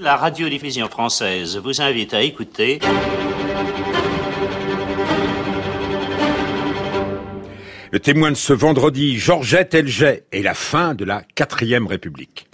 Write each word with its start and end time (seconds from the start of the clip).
La 0.00 0.16
radiodiffusion 0.16 0.88
française 0.88 1.56
vous 1.56 1.80
invite 1.80 2.14
à 2.14 2.22
écouter. 2.22 2.80
Le 7.92 8.00
témoin 8.00 8.32
de 8.32 8.36
ce 8.36 8.52
vendredi, 8.52 9.16
Georgette 9.16 9.72
Elget, 9.72 10.24
et 10.32 10.42
la 10.42 10.54
fin 10.54 10.96
de 10.96 11.04
la 11.04 11.22
quatrième 11.36 11.86
République. 11.86 12.48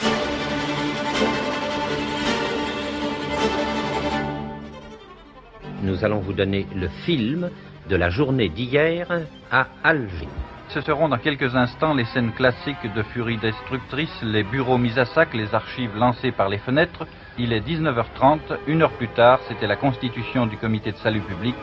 Nous 5.82 6.04
allons 6.04 6.20
vous 6.20 6.34
donner 6.34 6.66
le 6.77 6.91
film 7.07 7.48
de 7.88 7.96
la 7.96 8.11
journée 8.11 8.50
d'hier 8.50 9.09
à 9.50 9.66
Alger. 9.82 10.29
Ce 10.68 10.82
seront 10.82 11.09
dans 11.09 11.18
quelques 11.18 11.57
instants 11.57 11.95
les 11.95 12.04
scènes 12.04 12.32
classiques 12.32 12.93
de 12.95 13.02
furie 13.02 13.38
destructrice, 13.38 14.22
les 14.22 14.45
bureaux 14.45 14.79
mis 14.79 14.96
à 14.98 15.07
sac, 15.07 15.32
les 15.32 15.54
archives 15.54 15.96
lancées 15.96 16.32
par 16.32 16.50
les 16.50 16.59
fenêtres. 16.59 17.07
Il 17.43 17.54
est 17.54 17.66
19h30, 17.66 18.38
une 18.66 18.82
heure 18.82 18.93
plus 18.93 19.09
tard, 19.09 19.40
c'était 19.49 19.67
la 19.67 19.76
constitution 19.76 20.44
du 20.44 20.58
comité 20.58 20.93
de 20.93 20.99
salut 20.99 21.22
public 21.22 21.54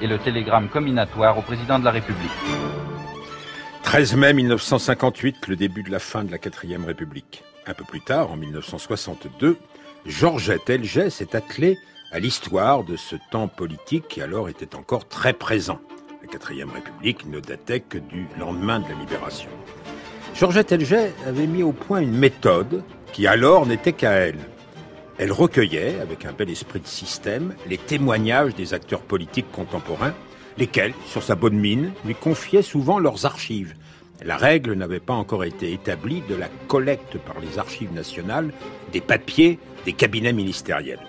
et 0.00 0.06
le 0.06 0.18
télégramme 0.18 0.68
combinatoire 0.68 1.36
au 1.36 1.42
président 1.42 1.80
de 1.80 1.84
la 1.84 1.90
République. 1.90 2.30
13 3.82 4.14
mai 4.14 4.34
1958, 4.34 5.48
le 5.48 5.56
début 5.56 5.82
de 5.82 5.90
la 5.90 5.98
fin 5.98 6.22
de 6.22 6.30
la 6.30 6.38
quatrième 6.38 6.84
République. 6.84 7.42
Un 7.66 7.74
peu 7.74 7.82
plus 7.82 8.02
tard, 8.02 8.30
en 8.30 8.36
1962, 8.36 9.58
Georgette 10.06 10.70
Elget 10.70 11.10
s'est 11.10 11.34
attelée 11.34 11.76
à 12.12 12.20
l'histoire 12.20 12.84
de 12.84 12.94
ce 12.94 13.16
temps 13.32 13.48
politique 13.48 14.06
qui 14.06 14.20
alors 14.20 14.48
était 14.48 14.76
encore 14.76 15.08
très 15.08 15.32
présent. 15.32 15.80
La 16.22 16.28
quatrième 16.28 16.70
République 16.70 17.26
ne 17.26 17.40
datait 17.40 17.80
que 17.80 17.98
du 17.98 18.28
lendemain 18.38 18.78
de 18.78 18.88
la 18.88 18.94
libération. 18.94 19.50
Georgette 20.36 20.70
Elget 20.70 21.12
avait 21.26 21.48
mis 21.48 21.64
au 21.64 21.72
point 21.72 21.98
une 21.98 22.16
méthode 22.16 22.84
qui 23.12 23.26
alors 23.26 23.66
n'était 23.66 23.92
qu'à 23.92 24.12
elle. 24.12 24.38
Elle 25.18 25.32
recueillait, 25.32 25.98
avec 26.00 26.26
un 26.26 26.32
bel 26.32 26.50
esprit 26.50 26.80
de 26.80 26.86
système, 26.86 27.54
les 27.68 27.78
témoignages 27.78 28.54
des 28.54 28.74
acteurs 28.74 29.00
politiques 29.00 29.50
contemporains, 29.50 30.14
lesquels, 30.58 30.92
sur 31.06 31.22
sa 31.22 31.34
bonne 31.34 31.56
mine, 31.58 31.92
lui 32.04 32.14
confiaient 32.14 32.62
souvent 32.62 32.98
leurs 32.98 33.24
archives. 33.24 33.74
La 34.22 34.36
règle 34.36 34.74
n'avait 34.74 35.00
pas 35.00 35.14
encore 35.14 35.44
été 35.44 35.72
établie 35.72 36.22
de 36.28 36.34
la 36.34 36.48
collecte 36.68 37.18
par 37.18 37.40
les 37.40 37.58
archives 37.58 37.92
nationales 37.92 38.52
des 38.92 39.00
papiers 39.00 39.58
des 39.86 39.94
cabinets 39.94 40.32
ministériels. 40.32 41.06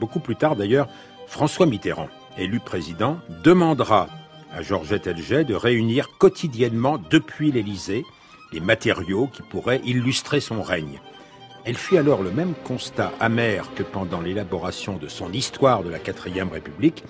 Beaucoup 0.00 0.20
plus 0.20 0.36
tard 0.36 0.56
d'ailleurs, 0.56 0.88
François 1.26 1.66
Mitterrand, 1.66 2.08
élu 2.36 2.60
président, 2.60 3.18
demandera 3.44 4.08
à 4.52 4.62
Georgette 4.62 5.06
Elget 5.06 5.44
de 5.44 5.54
réunir 5.54 6.08
quotidiennement 6.18 6.98
depuis 7.10 7.50
l'Élysée 7.50 8.04
les 8.52 8.60
matériaux 8.60 9.28
qui 9.32 9.42
pourraient 9.42 9.82
illustrer 9.84 10.40
son 10.40 10.62
règne. 10.62 11.00
Elle 11.68 11.76
fit 11.76 11.98
alors 11.98 12.22
le 12.22 12.30
même 12.30 12.54
constat 12.64 13.12
amer 13.20 13.68
que 13.74 13.82
pendant 13.82 14.22
l'élaboration 14.22 14.96
de 14.96 15.06
son 15.06 15.30
histoire 15.34 15.82
de 15.82 15.90
la 15.90 15.98
quatrième 15.98 16.48
République. 16.48 17.04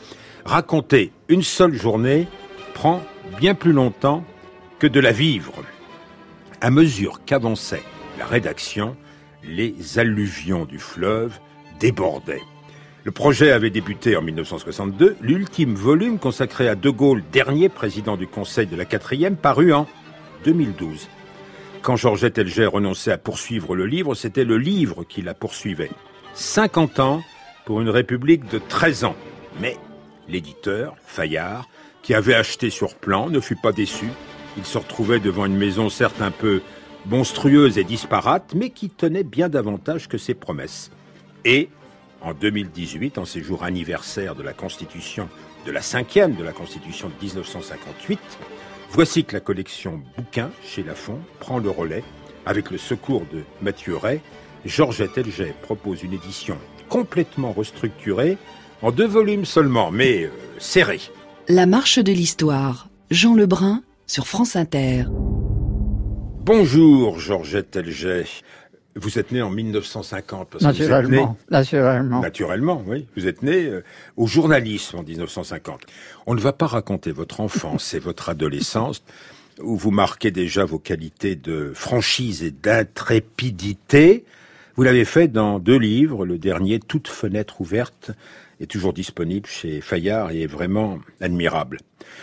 Raconter 0.45 1.13
une 1.29 1.45
seule 1.45 1.75
journée 1.75 2.27
prend 2.75 3.01
bien 3.39 3.55
plus 3.55 3.71
longtemps 3.71 4.25
que 4.81 4.89
de 4.89 4.99
la 4.99 5.13
vivre. 5.13 5.53
À 6.61 6.73
mesure 6.73 7.21
qu'avançait 7.25 7.85
la 8.19 8.27
rédaction, 8.27 8.97
les 9.45 10.01
alluvions 10.01 10.65
du 10.65 10.81
fleuve 10.81 11.39
débordaient. 11.79 12.43
Le 13.05 13.13
projet 13.13 13.53
avait 13.53 13.71
débuté 13.71 14.17
en 14.17 14.23
1962. 14.23 15.19
L'ultime 15.21 15.77
volume 15.77 16.19
consacré 16.19 16.69
à 16.69 16.75
De 16.75 16.91
Gaulle, 16.91 17.23
dernier 17.31 17.69
président 17.69 18.17
du 18.17 18.27
Conseil 18.27 18.67
de 18.67 18.75
la 18.75 18.87
quatrième, 18.87 19.37
paru 19.37 19.73
en 19.73 19.87
2012. 20.45 21.09
Quand 21.89 21.97
Georgette 21.97 22.37
Elger 22.37 22.67
renonçait 22.67 23.13
à 23.13 23.17
poursuivre 23.17 23.75
le 23.75 23.87
livre, 23.87 24.15
c'était 24.15 24.45
le 24.45 24.59
livre 24.59 25.05
qui 25.05 25.23
la 25.23 25.33
poursuivait. 25.33 25.89
50 26.35 27.01
ans 27.01 27.23
pour 27.65 27.81
une 27.81 27.89
république 27.89 28.47
de 28.51 28.59
13 28.59 29.05
ans. 29.05 29.17
Mais 29.59 29.79
l'éditeur, 30.29 30.97
Fayard, 31.07 31.67
qui 32.03 32.13
avait 32.13 32.35
acheté 32.35 32.69
sur 32.69 32.95
plan, 32.95 33.31
ne 33.31 33.41
fut 33.41 33.57
pas 33.57 33.73
déçu. 33.73 34.05
Il 34.59 34.67
se 34.67 34.77
retrouvait 34.77 35.19
devant 35.19 35.47
une 35.47 35.57
maison 35.57 35.89
certes 35.89 36.21
un 36.21 36.31
peu 36.31 36.61
monstrueuse 37.07 37.79
et 37.79 37.85
disparate, 37.85 38.53
mais 38.55 38.69
qui 38.69 38.91
tenait 38.91 39.25
bien 39.25 39.49
davantage 39.49 40.09
que 40.09 40.19
ses 40.19 40.35
promesses. 40.35 40.91
Et, 41.47 41.71
en 42.21 42.35
2018, 42.35 43.17
en 43.17 43.25
ces 43.25 43.43
jours 43.43 43.65
anniversaires 43.65 44.35
de 44.35 44.43
la 44.43 44.53
Constitution, 44.53 45.31
de 45.65 45.73
la 45.73 45.81
cinquième 45.81 46.35
de 46.35 46.45
la 46.45 46.53
Constitution 46.53 47.09
de 47.09 47.15
1958, 47.25 48.21
voici 48.91 49.25
que 49.25 49.35
la 49.35 49.41
collection 49.41 50.03
Bouquins 50.17 50.51
chez 50.63 50.83
Lafon 50.83 51.19
prend 51.41 51.59
le 51.59 51.71
relais. 51.71 52.05
Avec 52.47 52.71
le 52.71 52.79
secours 52.79 53.25
de 53.33 53.43
Mathieu 53.61 53.97
Ray, 53.97 54.21
Georgette 54.65 55.19
Elget 55.19 55.55
propose 55.63 56.03
une 56.03 56.15
édition 56.15 56.57
complètement 56.89 57.53
restructurée, 57.53 58.39
en 58.81 58.91
deux 58.91 59.07
volumes 59.07 59.45
seulement, 59.45 59.91
mais 59.91 60.25
euh, 60.25 60.31
serrée. 60.59 61.01
La 61.49 61.67
marche 61.67 61.99
de 61.99 62.13
l'histoire. 62.13 62.89
Jean 63.11 63.35
Lebrun 63.35 63.83
sur 64.07 64.27
France 64.27 64.57
Inter. 64.57 65.05
Bonjour 66.45 67.19
Georgette 67.19 67.77
Elget. 67.77 68.27
Vous 68.99 69.19
êtes 69.19 69.33
né 69.33 69.43
en 69.43 69.51
1950. 69.51 70.49
Parce 70.51 70.65
naturellement, 70.65 71.03
que 71.03 71.07
vous 71.07 71.15
êtes 71.15 71.29
né, 71.29 71.37
naturellement. 71.51 72.21
Naturellement, 72.21 72.83
oui. 72.87 73.07
Vous 73.17 73.27
êtes 73.27 73.43
né 73.43 73.67
euh, 73.67 73.85
au 74.17 74.27
journalisme 74.27 74.99
en 74.99 75.03
1950. 75.03 75.83
On 76.27 76.35
ne 76.35 76.41
va 76.41 76.53
pas 76.53 76.67
raconter 76.67 77.13
votre 77.13 77.41
enfance 77.41 77.95
et 77.95 77.99
votre 77.99 78.29
adolescence, 78.29 79.03
où 79.61 79.77
vous 79.77 79.91
marquez 79.91 80.31
déjà 80.31 80.65
vos 80.65 80.79
qualités 80.79 81.37
de 81.37 81.73
franchise 81.75 82.43
et 82.43 82.51
d'intrépidité. 82.51 84.25
Vous 84.77 84.83
l'avez 84.83 85.05
fait 85.05 85.29
dans 85.29 85.59
deux 85.59 85.79
livres. 85.79 86.27
Le 86.27 86.39
dernier, 86.39 86.79
Toute 86.79 87.09
fenêtre 87.09 87.61
ouverte, 87.61 88.13
est 88.61 88.67
toujours 88.67 88.93
disponible 88.93 89.47
chez 89.47 89.81
Fayard 89.81 90.31
et 90.31 90.43
est 90.43 90.47
vraiment 90.47 90.99
admirable. 91.21 91.79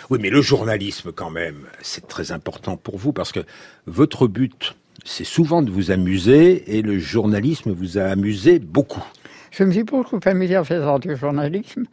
Oui, 0.09 0.19
mais 0.21 0.29
le 0.29 0.41
journalisme, 0.41 1.11
quand 1.11 1.29
même, 1.29 1.65
c'est 1.81 2.07
très 2.07 2.31
important 2.31 2.77
pour 2.77 2.97
vous 2.97 3.13
parce 3.13 3.31
que 3.31 3.39
votre 3.85 4.27
but, 4.27 4.75
c'est 5.03 5.23
souvent 5.23 5.61
de 5.61 5.71
vous 5.71 5.91
amuser 5.91 6.77
et 6.77 6.81
le 6.81 6.97
journalisme 6.99 7.71
vous 7.71 7.97
a 7.97 8.03
amusé 8.03 8.59
beaucoup. 8.59 9.03
Je 9.51 9.63
me 9.63 9.71
suis 9.71 9.83
beaucoup 9.83 10.19
amusé 10.25 10.57
en 10.57 10.63
faisant 10.63 10.99
du 10.99 11.15
journalisme. 11.15 11.85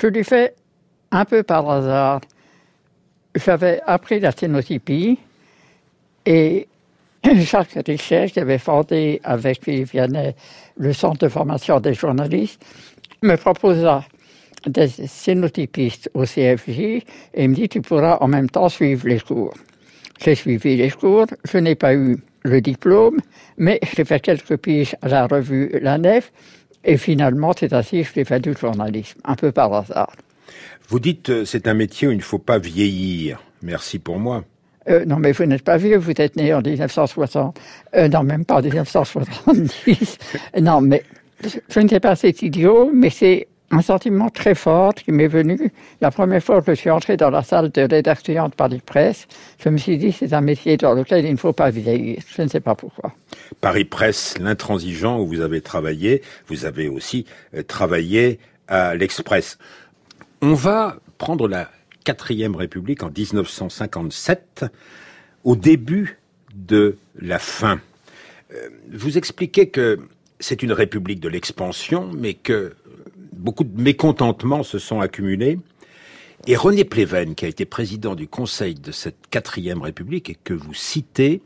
Je 0.00 0.06
l'ai 0.06 0.24
fait 0.24 0.54
un 1.10 1.24
peu 1.24 1.42
par 1.42 1.68
hasard. 1.68 2.20
J'avais 3.34 3.80
appris 3.86 4.20
la 4.20 4.32
sténotypie 4.32 5.18
et 6.26 6.68
Jacques 7.24 7.78
Richet, 7.86 8.30
qui 8.30 8.40
avait 8.40 8.58
fondé 8.58 9.20
avec 9.24 9.62
Philippe 9.64 9.90
Vianney 9.90 10.34
le 10.76 10.92
Centre 10.92 11.18
de 11.18 11.28
formation 11.28 11.80
des 11.80 11.94
journalistes, 11.94 12.64
me 13.22 13.36
proposa 13.36 14.04
des 14.66 14.88
sténotypistes 14.88 16.10
au 16.14 16.24
CFJ 16.24 17.04
et 17.34 17.48
me 17.48 17.54
dit 17.54 17.68
tu 17.68 17.80
pourras 17.80 18.18
en 18.20 18.28
même 18.28 18.48
temps 18.48 18.68
suivre 18.68 19.06
les 19.06 19.20
cours. 19.20 19.54
J'ai 20.22 20.34
suivi 20.34 20.76
les 20.76 20.90
cours, 20.90 21.26
je 21.44 21.58
n'ai 21.58 21.74
pas 21.74 21.94
eu 21.94 22.16
le 22.44 22.60
diplôme, 22.60 23.18
mais 23.56 23.80
j'ai 23.94 24.04
fait 24.04 24.20
quelques 24.20 24.56
piges 24.56 24.96
à 25.02 25.08
la 25.08 25.26
revue 25.26 25.70
La 25.80 25.98
Nef 25.98 26.32
et 26.84 26.96
finalement 26.96 27.52
c'est 27.58 27.72
ainsi 27.72 28.02
que 28.02 28.08
j'ai 28.14 28.24
fait 28.24 28.40
du 28.40 28.54
journalisme, 28.54 29.20
un 29.24 29.34
peu 29.34 29.52
par 29.52 29.72
hasard. 29.72 30.12
Vous 30.88 31.00
dites 31.00 31.30
euh, 31.30 31.44
c'est 31.44 31.66
un 31.68 31.74
métier 31.74 32.08
où 32.08 32.10
il 32.10 32.18
ne 32.18 32.22
faut 32.22 32.38
pas 32.38 32.58
vieillir. 32.58 33.42
Merci 33.62 33.98
pour 33.98 34.18
moi. 34.18 34.44
Euh, 34.88 35.04
non, 35.04 35.16
mais 35.16 35.32
vous 35.32 35.44
n'êtes 35.44 35.62
pas 35.62 35.76
vieux, 35.76 35.96
vous 35.96 36.12
êtes 36.16 36.36
né 36.36 36.52
en 36.52 36.60
1960. 36.60 37.56
Euh, 37.94 38.08
non, 38.08 38.24
même 38.24 38.44
pas 38.44 38.56
en 38.56 38.62
1970. 38.62 40.18
non, 40.60 40.80
mais 40.80 41.04
je 41.68 41.80
ne 41.80 41.88
sais 41.88 42.00
pas, 42.00 42.16
c'est 42.16 42.42
idiot, 42.42 42.90
mais 42.92 43.10
c'est 43.10 43.48
un 43.72 43.80
sentiment 43.80 44.28
très 44.28 44.54
fort 44.54 44.94
qui 44.94 45.10
m'est 45.12 45.26
venu 45.28 45.72
la 46.00 46.10
première 46.10 46.42
fois 46.42 46.60
que 46.60 46.74
je 46.74 46.80
suis 46.80 46.90
entré 46.90 47.16
dans 47.16 47.30
la 47.30 47.42
salle 47.42 47.70
de 47.70 47.82
rédaction 47.82 48.48
de 48.48 48.54
Paris 48.54 48.82
Presse. 48.84 49.26
Je 49.58 49.70
me 49.70 49.78
suis 49.78 49.96
dit, 49.96 50.12
c'est 50.12 50.34
un 50.34 50.42
métier 50.42 50.76
dans 50.76 50.92
lequel 50.92 51.24
il 51.24 51.32
ne 51.32 51.36
faut 51.38 51.54
pas 51.54 51.70
vieillir. 51.70 52.18
Je 52.36 52.42
ne 52.42 52.48
sais 52.48 52.60
pas 52.60 52.74
pourquoi. 52.74 53.14
Paris 53.62 53.86
Presse, 53.86 54.36
l'intransigeant 54.38 55.18
où 55.20 55.26
vous 55.26 55.40
avez 55.40 55.62
travaillé, 55.62 56.22
vous 56.48 56.66
avez 56.66 56.88
aussi 56.88 57.24
euh, 57.54 57.62
travaillé 57.62 58.38
à 58.68 58.94
l'Express. 58.94 59.56
On 60.42 60.52
va 60.52 60.96
prendre 61.16 61.48
la 61.48 61.70
quatrième 62.04 62.54
République 62.56 63.02
en 63.02 63.10
1957, 63.10 64.66
au 65.44 65.56
début 65.56 66.18
de 66.54 66.98
la 67.18 67.38
fin. 67.38 67.80
Euh, 68.52 68.68
Vous 68.92 69.16
expliquez 69.16 69.70
que 69.70 69.98
c'est 70.40 70.62
une 70.62 70.72
république 70.72 71.20
de 71.20 71.28
l'expansion, 71.28 72.10
mais 72.12 72.34
que 72.34 72.74
beaucoup 73.42 73.64
de 73.64 73.80
mécontentements 73.80 74.62
se 74.62 74.78
sont 74.78 75.00
accumulés. 75.00 75.58
Et 76.46 76.56
René 76.56 76.84
Pléven, 76.84 77.34
qui 77.34 77.44
a 77.44 77.48
été 77.48 77.64
président 77.64 78.14
du 78.14 78.26
Conseil 78.26 78.74
de 78.74 78.92
cette 78.92 79.28
quatrième 79.30 79.82
République 79.82 80.30
et 80.30 80.34
que 80.34 80.54
vous 80.54 80.74
citez, 80.74 81.42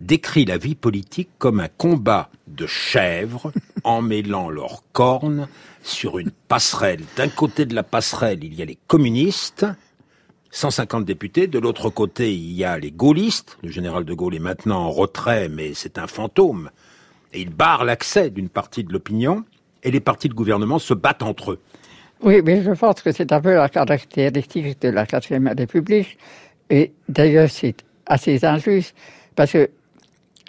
décrit 0.00 0.44
la 0.44 0.58
vie 0.58 0.74
politique 0.74 1.30
comme 1.38 1.60
un 1.60 1.68
combat 1.68 2.30
de 2.48 2.66
chèvres 2.66 3.52
emmêlant 3.84 4.50
leurs 4.50 4.82
cornes 4.92 5.48
sur 5.82 6.18
une 6.18 6.30
passerelle. 6.30 7.02
D'un 7.16 7.28
côté 7.28 7.64
de 7.64 7.74
la 7.74 7.82
passerelle, 7.82 8.42
il 8.42 8.54
y 8.54 8.62
a 8.62 8.66
les 8.66 8.78
communistes, 8.86 9.66
150 10.50 11.04
députés. 11.04 11.46
De 11.46 11.58
l'autre 11.58 11.88
côté, 11.88 12.34
il 12.34 12.52
y 12.52 12.64
a 12.64 12.78
les 12.78 12.90
gaullistes. 12.90 13.58
Le 13.62 13.70
général 13.70 14.04
de 14.04 14.14
Gaulle 14.14 14.34
est 14.34 14.40
maintenant 14.40 14.80
en 14.80 14.90
retrait, 14.90 15.48
mais 15.48 15.72
c'est 15.74 15.98
un 15.98 16.06
fantôme. 16.06 16.70
et 17.32 17.40
il 17.40 17.48
barre 17.48 17.84
l'accès 17.84 18.28
d'une 18.28 18.50
partie 18.50 18.84
de 18.84 18.92
l'opinion, 18.92 19.44
et 19.82 19.90
les 19.90 20.00
partis 20.00 20.28
de 20.28 20.34
gouvernement 20.34 20.78
se 20.78 20.94
battent 20.94 21.22
entre 21.22 21.52
eux. 21.52 21.60
Oui, 22.22 22.40
mais 22.44 22.62
je 22.62 22.70
pense 22.70 23.02
que 23.02 23.10
c'est 23.10 23.32
un 23.32 23.40
peu 23.40 23.54
la 23.54 23.68
caractéristique 23.68 24.80
de 24.80 24.88
la 24.90 25.06
quatrième 25.06 25.52
République, 25.56 26.16
et 26.70 26.92
d'ailleurs 27.08 27.50
c'est 27.50 27.76
assez 28.06 28.44
injuste, 28.44 28.94
parce 29.34 29.52
que 29.52 29.70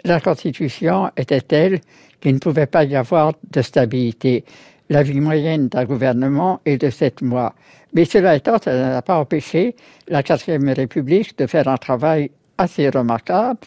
la 0.04 0.20
Constitution 0.20 1.10
était 1.16 1.40
telle 1.40 1.80
qu'il 2.20 2.34
ne 2.34 2.38
pouvait 2.38 2.66
pas 2.66 2.84
y 2.84 2.94
avoir 2.94 3.32
de 3.50 3.62
stabilité. 3.62 4.44
La 4.90 5.02
vie 5.02 5.20
moyenne 5.20 5.68
d'un 5.68 5.84
gouvernement 5.84 6.60
est 6.64 6.76
de 6.76 6.90
sept 6.90 7.22
mois. 7.22 7.54
Mais 7.94 8.04
cela 8.04 8.36
étant, 8.36 8.58
ça 8.62 8.76
n'a 8.76 9.02
pas 9.02 9.16
empêché 9.18 9.74
la 10.08 10.22
quatrième 10.22 10.68
République 10.68 11.36
de 11.38 11.46
faire 11.46 11.68
un 11.68 11.76
travail 11.76 12.30
assez 12.58 12.88
remarquable. 12.88 13.58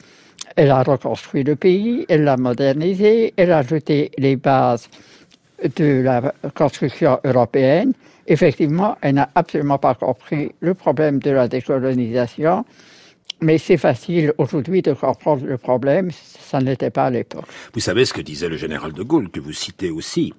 Elle 0.56 0.72
a 0.72 0.84
reconstruit 0.84 1.44
le 1.44 1.56
pays, 1.56 2.06
elle 2.08 2.24
l'a 2.24 2.38
modernisé, 2.38 3.34
elle 3.36 3.52
a 3.52 3.60
ajouté 3.60 4.12
les 4.18 4.36
bases 4.36 4.90
de 5.63 6.01
la 6.01 6.33
construction 6.56 7.19
européenne. 7.24 7.94
Effectivement, 8.27 8.98
elle 9.01 9.15
n'a 9.15 9.30
absolument 9.36 9.77
pas 9.77 9.95
compris 9.95 10.51
le 10.59 10.74
problème 10.74 11.19
de 11.19 11.31
la 11.31 11.48
décolonisation, 11.48 12.65
mais 13.42 13.57
c'est 13.57 13.77
facile 13.77 14.33
aujourd'hui 14.38 14.81
de 14.81 14.94
comprendre 14.94 15.45
le 15.45 15.57
problème, 15.57 16.12
ça 16.12 16.59
n'était 16.59 16.89
pas 16.89 17.06
à 17.06 17.09
l'époque. 17.09 17.45
Vous 17.74 17.80
savez 17.80 18.06
ce 18.06 18.13
que 18.13 18.21
disait 18.21 18.50
le 18.50 18.57
général 18.57 18.94
de 18.94 19.04
Gaulle, 19.04 19.30
que 19.30 19.39
vous 19.39 19.54
citez 19.54 19.92
aussi. 19.92 20.33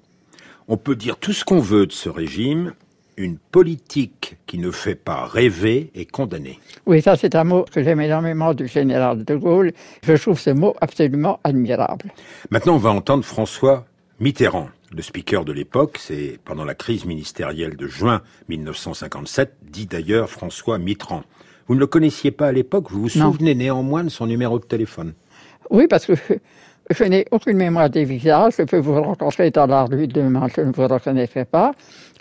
On 0.67 0.77
peut 0.77 0.97
dire 0.97 1.17
tout 1.17 1.33
ce 1.33 1.45
qu'on 1.45 1.61
veut 1.61 1.87
de 1.87 1.93
ce 1.93 2.09
régime, 2.09 2.75
une 3.17 3.39
politique 3.39 4.37
qui 4.47 4.59
ne 4.59 4.71
fait 4.71 4.95
pas 4.95 5.27
rêver 5.27 5.91
est 5.95 6.11
condamnée. 6.11 6.61
Oui, 6.87 7.03
ça 7.03 7.17
c'est 7.17 7.35
un 7.35 7.45
mot 7.45 7.65
que 7.65 7.83
j'aime 7.83 8.01
énormément 8.01 8.55
du 8.55 8.69
général 8.69 9.25
de 9.25 9.35
Gaulle. 9.35 9.73
Je 10.03 10.13
trouve 10.15 10.39
ce 10.39 10.51
mot 10.51 10.77
absolument 10.81 11.41
admirable. 11.43 12.13
Maintenant, 12.51 12.75
on 12.75 12.79
va 12.79 12.91
entendre 12.91 13.25
François 13.25 13.87
Mitterrand. 14.21 14.69
Le 14.91 15.01
speaker 15.01 15.45
de 15.45 15.53
l'époque, 15.53 15.97
c'est 16.01 16.41
pendant 16.45 16.65
la 16.65 16.75
crise 16.75 17.05
ministérielle 17.05 17.77
de 17.77 17.87
juin 17.87 18.21
1957, 18.49 19.55
dit 19.63 19.87
d'ailleurs 19.87 20.29
François 20.29 20.79
Mitterrand. 20.79 21.23
Vous 21.69 21.77
ne 21.77 21.81
le 21.81 21.87
connaissiez 21.87 22.33
pas 22.33 22.49
à 22.49 22.53
l'époque, 22.53 22.91
vous 22.91 23.03
vous 23.03 23.09
souvenez 23.09 23.55
néanmoins 23.55 24.03
de 24.03 24.09
son 24.09 24.27
numéro 24.27 24.59
de 24.59 24.65
téléphone? 24.65 25.13
Oui, 25.71 25.87
parce 25.87 26.07
que 26.07 26.15
je 26.91 27.05
n'ai 27.05 27.27
aucune 27.31 27.59
mémoire 27.59 27.91
des 27.91 28.05
visages. 28.05 28.55
Je 28.59 28.65
peux 28.65 28.79
vous 28.79 29.01
rencontrer 29.01 29.53
dans 29.53 29.67
la 29.67 29.85
rue 29.85 30.09
demain, 30.09 30.49
je 30.49 30.63
ne 30.63 30.73
vous 30.73 30.89
reconnaîtrai 30.89 31.45
pas. 31.45 31.73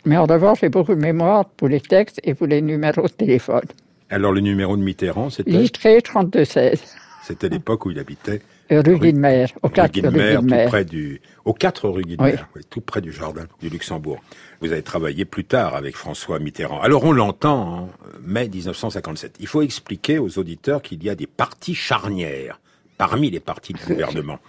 Mais 0.06 0.18
en 0.18 0.26
revanche, 0.26 0.60
j'ai 0.62 0.70
beaucoup 0.70 0.94
de 0.94 1.02
mémoire 1.02 1.46
pour 1.46 1.68
les 1.68 1.82
textes 1.82 2.20
et 2.24 2.36
pour 2.36 2.46
les 2.46 2.62
numéros 2.62 3.08
de 3.08 3.14
téléphone. 3.14 3.66
Alors 4.12 4.34
le 4.34 4.42
numéro 4.42 4.78
de 4.78 4.84
Mitterrand, 4.84 5.32
c'était? 5.32 5.50
Listré 5.50 6.00
3216. 6.02 6.84
C'était 7.24 7.50
l'époque 7.50 7.88
où 7.88 7.92
il 7.92 7.98
habitait 7.98 8.42
rue 8.70 9.00
Guilmer, 9.00 9.46
au 9.62 9.70
4 9.70 10.08
rue 10.08 10.12
Guilmer, 10.12 10.36
tout 10.36 10.70
près 10.70 10.86
du, 10.86 11.22
au 11.46 11.54
4 11.54 11.90
rue 11.90 12.04
Guilmer, 12.04 12.36
oui. 12.56 12.62
tout 12.70 12.82
près 12.82 13.02
du 13.02 13.12
jardin 13.12 13.46
du 13.62 13.70
Luxembourg. 13.70 14.20
Vous 14.62 14.72
avez 14.72 14.82
travaillé 14.82 15.26
plus 15.26 15.46
tard 15.46 15.76
avec 15.76 15.96
François 15.96 16.40
Mitterrand. 16.40 16.82
Alors 16.82 17.04
on 17.04 17.12
l'entend 17.12 17.62
en 17.62 17.90
mai 18.24 18.50
1957. 18.50 19.38
Il 19.40 19.48
faut 19.48 19.62
expliquer 19.62 20.20
aux 20.20 20.40
auditeurs 20.40 20.82
qu'il 20.82 21.04
y 21.04 21.10
a 21.10 21.16
des 21.16 21.28
partis 21.28 21.76
charnières 21.76 22.60
parmi 22.98 23.30
les 23.30 23.40
partis 23.40 23.74
de 23.74 23.80
gouvernement. 23.80 24.40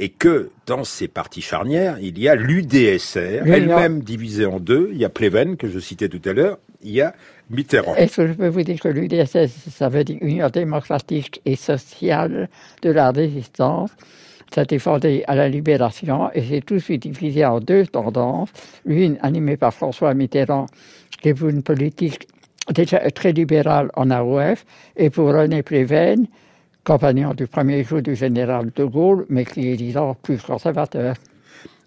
Et 0.00 0.10
que 0.10 0.50
dans 0.66 0.84
ces 0.84 1.08
partis 1.08 1.42
charnières, 1.42 1.98
il 2.00 2.18
y 2.20 2.28
a 2.28 2.36
l'UDSR, 2.36 3.42
elle-même 3.46 4.02
divisée 4.02 4.46
en 4.46 4.60
deux. 4.60 4.90
Il 4.92 4.98
y 4.98 5.04
a 5.04 5.08
Pleven, 5.08 5.56
que 5.56 5.68
je 5.68 5.80
citais 5.80 6.08
tout 6.08 6.22
à 6.24 6.32
l'heure. 6.32 6.58
Il 6.82 6.92
y 6.92 7.00
a 7.00 7.14
Mitterrand. 7.50 7.94
Est-ce 7.94 8.16
que 8.16 8.26
je 8.28 8.32
peux 8.32 8.48
vous 8.48 8.62
dire 8.62 8.78
que 8.78 8.88
l'UDSS, 8.88 9.70
ça 9.70 9.88
veut 9.88 10.04
dire 10.04 10.18
Union 10.20 10.48
démocratique 10.48 11.40
et 11.44 11.56
sociale 11.56 12.48
de 12.82 12.90
la 12.90 13.10
résistance 13.10 13.90
ça 14.54 14.62
a 14.62 15.30
à 15.30 15.34
la 15.34 15.48
Libération 15.48 16.30
et 16.32 16.42
c'est 16.42 16.62
tout 16.62 16.74
de 16.74 16.78
suite 16.78 17.02
divisé 17.02 17.44
en 17.44 17.60
deux 17.60 17.86
tendances. 17.86 18.48
L'une 18.84 19.18
animée 19.22 19.56
par 19.56 19.74
François 19.74 20.14
Mitterrand, 20.14 20.66
qui 21.20 21.28
est 21.28 21.40
une 21.40 21.62
politique 21.62 22.26
déjà 22.72 22.98
très 23.10 23.32
libérale 23.32 23.90
en 23.94 24.10
AOF, 24.10 24.64
et 24.96 25.10
pour 25.10 25.28
René 25.28 25.62
Pleven, 25.62 26.26
compagnon 26.84 27.34
du 27.34 27.46
premier 27.46 27.84
jour 27.84 28.00
du 28.00 28.14
général 28.14 28.70
de 28.74 28.84
Gaulle, 28.84 29.26
mais 29.28 29.44
qui 29.44 29.68
est, 29.68 29.76
disons, 29.76 30.14
plus 30.22 30.40
conservateur. 30.40 31.14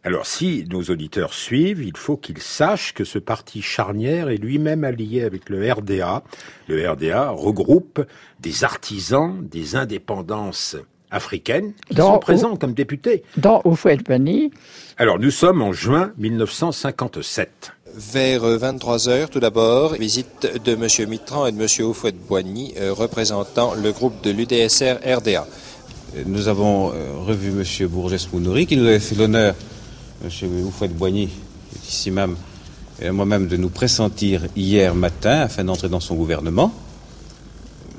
Alors 0.04 0.26
si 0.26 0.66
nos 0.68 0.82
auditeurs 0.82 1.32
suivent, 1.32 1.84
il 1.84 1.96
faut 1.96 2.18
qu'ils 2.18 2.42
sachent 2.42 2.94
que 2.94 3.04
ce 3.04 3.20
parti 3.20 3.62
charnière 3.62 4.30
est 4.30 4.38
lui-même 4.38 4.84
allié 4.84 5.22
avec 5.24 5.48
le 5.48 5.72
RDA. 5.72 6.24
Le 6.68 6.90
RDA 6.90 7.30
regroupe 7.30 8.04
des 8.40 8.64
artisans 8.64 9.36
des 9.48 9.76
indépendances 9.76 10.76
africaines 11.12 11.74
qui 11.88 11.98
sont 11.98 12.18
présents 12.18 12.56
comme 12.56 12.74
députés. 12.74 13.22
Dans 13.38 13.62
Oufouet-Boigny. 13.64 14.50
Alors 14.98 15.20
nous 15.20 15.30
sommes 15.30 15.62
en 15.62 15.72
juin 15.72 16.14
1957. 16.18 17.74
Vers 17.94 18.42
23 18.42 19.10
heures, 19.10 19.30
tout 19.30 19.42
d'abord, 19.42 19.94
visite 19.94 20.50
de 20.66 20.72
M. 20.72 21.10
Mitran 21.10 21.46
et 21.46 21.52
de 21.52 21.62
M. 21.62 21.68
Oufouet-Boigny, 21.86 22.74
représentant 22.90 23.76
le 23.76 23.92
groupe 23.92 24.24
de 24.24 24.32
l'UDSR 24.32 24.96
RDA. 25.06 25.46
Nous 26.26 26.48
avons 26.48 26.88
revu 26.88 27.50
M. 27.50 27.88
Bourges-Mounouri 27.88 28.66
qui 28.66 28.78
nous 28.78 28.86
avait 28.86 29.00
fait 29.00 29.16
l'honneur 29.16 29.54
M. 30.24 30.66
Oufouette-Boigny, 30.66 31.30
ici 31.88 32.12
même, 32.12 32.36
et 33.02 33.10
moi-même, 33.10 33.48
de 33.48 33.58
nous 33.58 33.70
pressentir 33.70 34.44
hier 34.56 34.94
matin 34.94 35.42
afin 35.42 35.64
d'entrer 35.64 35.90
dans 35.90 36.00
son 36.00 36.16
gouvernement. 36.16 36.72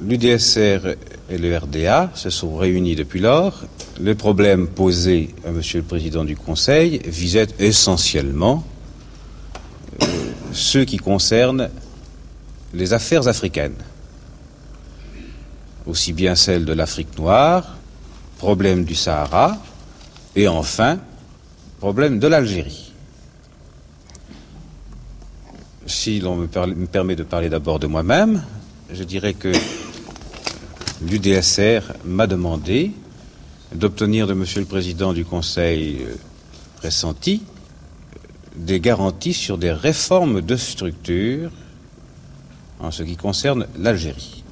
L'UDSR 0.01 0.95
et 1.31 1.39
le 1.39 1.57
RDA 1.57 2.11
se 2.15 2.31
sont 2.31 2.57
réunis 2.57 2.95
depuis 2.95 3.21
lors. 3.21 3.65
Le 4.01 4.15
problème 4.15 4.69
posé 4.69 5.35
à 5.45 5.49
M. 5.49 5.61
le 5.75 5.83
Président 5.83 6.25
du 6.25 6.37
Conseil 6.37 7.01
visait 7.05 7.49
essentiellement 7.59 8.65
euh, 10.03 10.07
ceux 10.53 10.85
qui 10.85 10.99
concernent 10.99 11.71
les 12.73 12.93
affaires 12.93 13.27
africaines, 13.27 13.75
aussi 15.87 16.13
bien 16.13 16.35
celles 16.37 16.65
de 16.65 16.73
l'Afrique 16.73 17.19
noire, 17.19 17.77
problème 18.39 18.85
du 18.85 18.95
Sahara, 18.95 19.59
et 20.35 20.49
enfin 20.49 20.99
problème 21.83 22.21
de 22.21 22.29
l'Algérie. 22.29 22.93
Si 25.85 26.21
l'on 26.21 26.37
me, 26.37 26.47
me, 26.47 26.87
permet 26.87 27.17
de 27.17 27.25
parler 27.25 27.49
d'abord 27.49 27.81
de 27.81 27.89
moi-même, 27.89 28.45
je 28.93 29.03
dirais 29.03 29.35
que 29.35 29.51
l'UDSR 31.05 31.81
m'a 32.05 32.29
demandé 32.29 32.93
d'obtenir 33.75 34.29
de 34.29 34.33
Monsieur 34.33 34.61
le 34.61 34.67
Président 34.67 35.13
du 35.13 35.25
Conseil 35.25 36.07
pressenti 36.77 37.43
des 38.55 38.79
garanties 38.79 39.35
sur 39.35 39.59
des 39.59 39.73
réformes 39.73 40.41
de 40.41 40.55
structure 40.55 41.51
en 42.79 42.93
ce 42.93 43.03
qui 43.03 43.17
concerne 43.17 43.67
l'Algérie. 43.77 44.45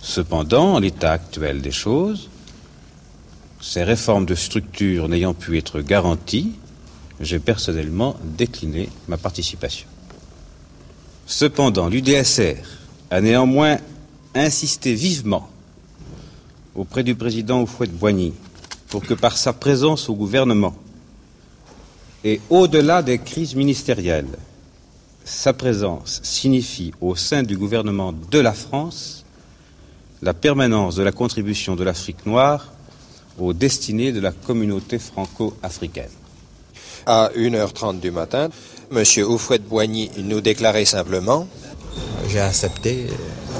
Cependant, 0.00 0.74
en 0.74 0.78
l'état 0.78 1.10
actuel 1.10 1.60
des 1.60 1.72
choses, 1.72 2.28
ces 3.66 3.82
réformes 3.82 4.26
de 4.26 4.36
structure 4.36 5.08
n'ayant 5.08 5.34
pu 5.34 5.58
être 5.58 5.80
garanties, 5.80 6.52
j'ai 7.20 7.40
personnellement 7.40 8.14
décliné 8.22 8.88
ma 9.08 9.16
participation. 9.16 9.88
Cependant, 11.26 11.88
l'UDSR 11.88 12.62
a 13.10 13.20
néanmoins 13.20 13.78
insisté 14.36 14.94
vivement 14.94 15.48
auprès 16.76 17.02
du 17.02 17.16
président 17.16 17.60
Oufouette-Boigny 17.62 18.34
pour 18.88 19.02
que 19.02 19.14
par 19.14 19.36
sa 19.36 19.52
présence 19.52 20.08
au 20.08 20.14
gouvernement 20.14 20.76
et 22.22 22.40
au-delà 22.50 23.02
des 23.02 23.18
crises 23.18 23.56
ministérielles, 23.56 24.38
sa 25.24 25.52
présence 25.52 26.20
signifie 26.22 26.92
au 27.00 27.16
sein 27.16 27.42
du 27.42 27.56
gouvernement 27.56 28.12
de 28.12 28.38
la 28.38 28.52
France 28.52 29.24
la 30.22 30.34
permanence 30.34 30.94
de 30.94 31.02
la 31.02 31.10
contribution 31.12 31.74
de 31.74 31.82
l'Afrique 31.82 32.26
noire 32.26 32.75
aux 33.38 33.52
destinées 33.52 34.12
de 34.12 34.20
la 34.20 34.32
communauté 34.32 34.98
franco-africaine. 34.98 36.10
À 37.06 37.30
1h30 37.36 38.00
du 38.00 38.10
matin, 38.10 38.48
M. 38.90 39.04
Oufouette-Boigny 39.28 40.10
nous 40.18 40.40
déclarait 40.40 40.84
simplement 40.84 41.46
J'ai 42.28 42.40
accepté 42.40 43.06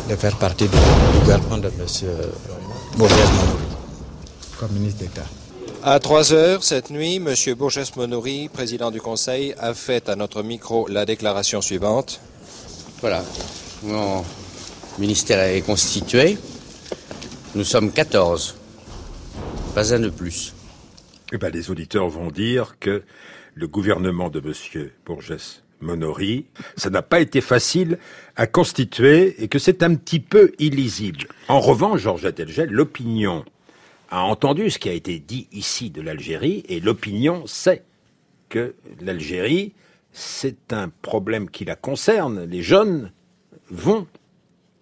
de 0.09 0.17
faire 0.17 0.37
partie 0.37 0.69
du 0.69 0.77
gouvernement 1.21 1.59
de 1.59 1.69
M. 1.69 1.87
Bourges 2.97 3.13
Monouri 3.13 3.67
comme 4.59 4.73
ministre 4.73 5.01
d'État. 5.01 5.27
À 5.83 6.01
3 6.01 6.33
heures 6.33 6.65
cette 6.65 6.91
nuit, 6.91 7.17
M. 7.17 7.35
Bourges 7.55 7.93
Monouri, 7.97 8.49
président 8.49 8.91
du 8.91 9.01
Conseil, 9.01 9.55
a 9.59 9.75
fait 9.75 10.09
à 10.09 10.17
notre 10.17 10.43
micro 10.43 10.89
la 10.89 11.05
déclaration 11.05 11.61
suivante. 11.61 12.21
Voilà, 13.01 13.23
mon 13.85 14.25
ministère 14.99 15.41
est 15.41 15.61
constitué. 15.61 16.39
Nous 17.55 17.65
sommes 17.65 17.93
14 17.93 18.56
pas 19.77 19.93
un 19.93 20.01
de 20.01 20.09
plus. 20.09 20.55
Eh 21.35 21.37
ben, 21.37 21.53
les 21.53 21.71
auditeurs 21.71 22.09
vont 22.09 22.31
dire 22.31 22.79
que 22.81 23.03
le 23.53 23.69
gouvernement 23.69 24.31
de 24.31 24.41
M. 24.41 24.89
Bourges 25.05 25.37
Monory, 25.83 26.47
ça 26.79 26.89
n'a 26.89 27.03
pas 27.03 27.21
été 27.21 27.43
facile 27.43 27.99
à 28.37 28.47
constituer 28.47 29.35
et 29.43 29.49
que 29.49 29.59
c'est 29.59 29.83
un 29.83 29.95
petit 29.95 30.19
peu 30.19 30.53
illisible. 30.59 31.27
En 31.49 31.61
revanche, 31.61 32.01
Georges 32.01 32.25
Atelgel, 32.25 32.71
l'opinion 32.71 33.45
a 34.09 34.23
entendu 34.23 34.71
ce 34.71 34.79
qui 34.79 34.89
a 34.89 34.95
été 34.95 35.19
dit 35.19 35.47
ici 35.53 35.91
de 35.91 36.01
l'Algérie 36.01 36.65
et 36.71 36.81
l'opinion 36.81 37.47
sait 37.47 37.83
que 38.49 38.77
l'Algérie, 39.03 39.75
c'est 40.11 40.73
un 40.73 40.89
problème 40.89 41.51
qui 41.51 41.67
la 41.67 41.77
concerne. 41.77 42.45
Les 42.45 42.63
jeunes 42.63 43.13
vont 43.69 44.07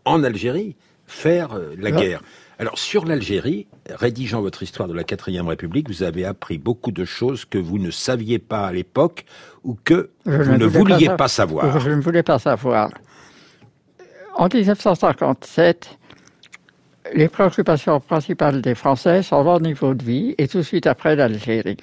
en 0.05 0.23
Algérie 0.23 0.77
faire 1.09 1.55
euh, 1.55 1.75
la 1.79 1.91
guerre. 1.91 2.23
Alors 2.59 2.79
sur 2.79 3.05
l'Algérie, 3.05 3.67
rédigeant 3.91 4.41
votre 4.41 4.63
histoire 4.63 4.89
de 4.89 4.95
la 4.95 5.05
quatrième 5.05 5.49
République, 5.49 5.89
vous 5.89 6.03
avez 6.03 6.25
appris 6.25 6.59
beaucoup 6.59 6.93
de 6.93 7.05
choses 7.05 7.45
que 7.45 7.59
vous 7.59 7.79
ne 7.79 7.91
saviez 7.91 8.39
pas 8.39 8.67
à 8.67 8.73
l'époque 8.73 9.25
ou 9.65 9.77
que 9.83 10.11
vous 10.25 10.57
ne, 10.57 10.67
vouliez 10.67 11.09
pas, 11.17 11.29
savoir. 11.29 11.81
Je 11.81 11.91
ne 11.91 12.01
voulais 12.01 12.23
pas 12.23 12.39
savoir. 12.39 12.91
En 14.37 14.49
1957, 14.53 15.99
les 17.15 17.29
préoccupations 17.29 18.01
principales 18.01 18.61
des 18.63 18.75
Français 18.75 19.23
sont 19.23 19.43
leur 19.43 19.61
niveau 19.61 19.95
de 19.95 20.05
vie 20.05 20.35
et 20.39 20.49
tout 20.49 20.59
de 20.59 20.63
suite 20.63 20.87
après 20.87 21.17
l'Algérie. 21.17 21.77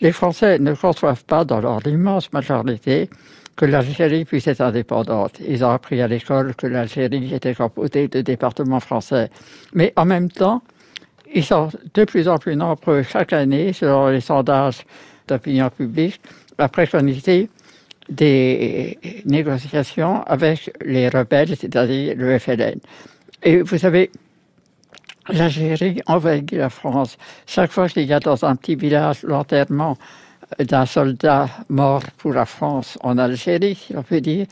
Les 0.00 0.12
Français 0.12 0.58
ne 0.58 0.74
conçoivent 0.74 1.24
pas, 1.24 1.44
dans 1.44 1.60
leur 1.60 1.86
immense 1.86 2.32
majorité, 2.32 3.08
que 3.56 3.64
l'Algérie 3.66 4.24
puisse 4.24 4.46
être 4.46 4.60
indépendante. 4.60 5.38
Ils 5.46 5.64
ont 5.64 5.70
appris 5.70 6.00
à 6.00 6.08
l'école 6.08 6.54
que 6.54 6.66
l'Algérie 6.66 7.34
était 7.34 7.54
composée 7.54 8.08
de 8.08 8.20
départements 8.20 8.80
français. 8.80 9.30
Mais 9.74 9.92
en 9.96 10.04
même 10.04 10.30
temps, 10.30 10.62
ils 11.34 11.44
sont 11.44 11.70
de 11.94 12.04
plus 12.04 12.28
en 12.28 12.38
plus 12.38 12.56
nombreux 12.56 13.02
chaque 13.02 13.32
année, 13.32 13.72
selon 13.72 14.08
les 14.08 14.20
sondages 14.20 14.84
d'opinion 15.28 15.70
publique, 15.70 16.20
à 16.58 16.68
préconiser 16.68 17.48
des 18.08 18.98
négociations 19.24 20.22
avec 20.24 20.70
les 20.84 21.08
rebelles, 21.08 21.56
c'est-à-dire 21.56 22.14
le 22.16 22.38
FLN. 22.38 22.78
Et 23.42 23.62
vous 23.62 23.78
savez, 23.78 24.10
l'Algérie 25.28 26.00
envahit 26.06 26.50
la 26.52 26.68
France. 26.68 27.16
Chaque 27.46 27.70
fois 27.70 27.88
qu'il 27.88 28.04
y 28.04 28.12
a 28.12 28.20
dans 28.20 28.44
un 28.44 28.56
petit 28.56 28.76
village 28.76 29.22
l'enterrement 29.22 29.96
d'un 30.58 30.86
soldat 30.86 31.48
mort 31.68 32.02
pour 32.18 32.32
la 32.32 32.46
France 32.46 32.98
en 33.02 33.18
Algérie, 33.18 33.74
si 33.74 33.96
on 33.96 34.02
peut 34.02 34.20
dire, 34.20 34.46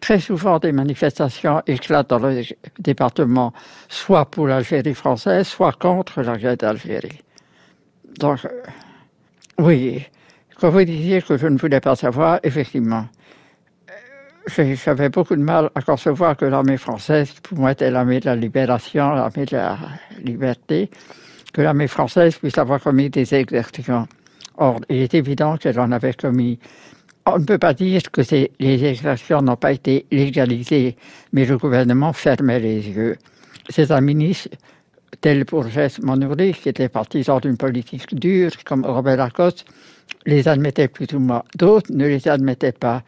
très 0.00 0.20
souvent 0.20 0.58
des 0.58 0.72
manifestations 0.72 1.62
éclatent 1.66 2.10
dans 2.10 2.18
le 2.18 2.42
département, 2.78 3.52
soit 3.88 4.30
pour 4.30 4.48
l'Algérie 4.48 4.94
française, 4.94 5.46
soit 5.46 5.78
contre 5.78 6.22
la 6.22 6.36
guerre 6.36 6.56
d'Algérie. 6.56 7.22
Donc, 8.18 8.44
euh, 8.44 8.48
oui, 9.58 10.04
quand 10.60 10.70
vous 10.70 10.84
disiez 10.84 11.22
que 11.22 11.36
je 11.36 11.46
ne 11.46 11.58
voulais 11.58 11.80
pas 11.80 11.96
savoir, 11.96 12.40
effectivement, 12.42 13.06
euh, 14.58 14.74
j'avais 14.84 15.08
beaucoup 15.08 15.36
de 15.36 15.42
mal 15.42 15.70
à 15.74 15.82
concevoir 15.82 16.36
que 16.36 16.44
l'armée 16.44 16.76
française, 16.78 17.32
pour 17.42 17.58
moi, 17.58 17.72
était 17.72 17.90
l'armée 17.90 18.20
de 18.20 18.26
la 18.26 18.36
libération, 18.36 19.12
l'armée 19.12 19.46
de 19.46 19.56
la 19.56 19.78
liberté, 20.22 20.90
que 21.52 21.62
l'armée 21.62 21.88
française 21.88 22.36
puisse 22.36 22.58
avoir 22.58 22.80
commis 22.80 23.10
des 23.10 23.34
exactions. 23.34 24.06
Or, 24.56 24.80
il 24.88 24.98
est 24.98 25.14
évident 25.14 25.56
qu'elle 25.56 25.80
en 25.80 25.92
avait 25.92 26.14
commis. 26.14 26.58
On 27.24 27.38
ne 27.38 27.44
peut 27.44 27.58
pas 27.58 27.74
dire 27.74 28.02
que 28.10 28.22
les 28.58 28.84
exactions 28.84 29.42
n'ont 29.42 29.56
pas 29.56 29.72
été 29.72 30.06
légalisées, 30.10 30.96
mais 31.32 31.44
le 31.44 31.56
gouvernement 31.56 32.12
fermait 32.12 32.60
les 32.60 32.88
yeux. 32.88 33.16
C'est 33.68 33.90
un 33.90 34.00
ministre 34.00 34.48
tel 35.20 35.44
Bourges 35.44 36.00
Monoury, 36.02 36.52
qui 36.52 36.68
était 36.68 36.88
partisan 36.88 37.38
d'une 37.38 37.56
politique 37.56 38.14
dure, 38.14 38.50
comme 38.64 38.84
Robert 38.84 39.16
Lacoste, 39.16 39.64
les 40.26 40.48
admettait 40.48 40.88
plus 40.88 41.06
ou 41.14 41.20
moins. 41.20 41.44
D'autres 41.56 41.92
ne 41.92 42.06
les 42.06 42.26
admettaient 42.26 42.72
pas, 42.72 43.02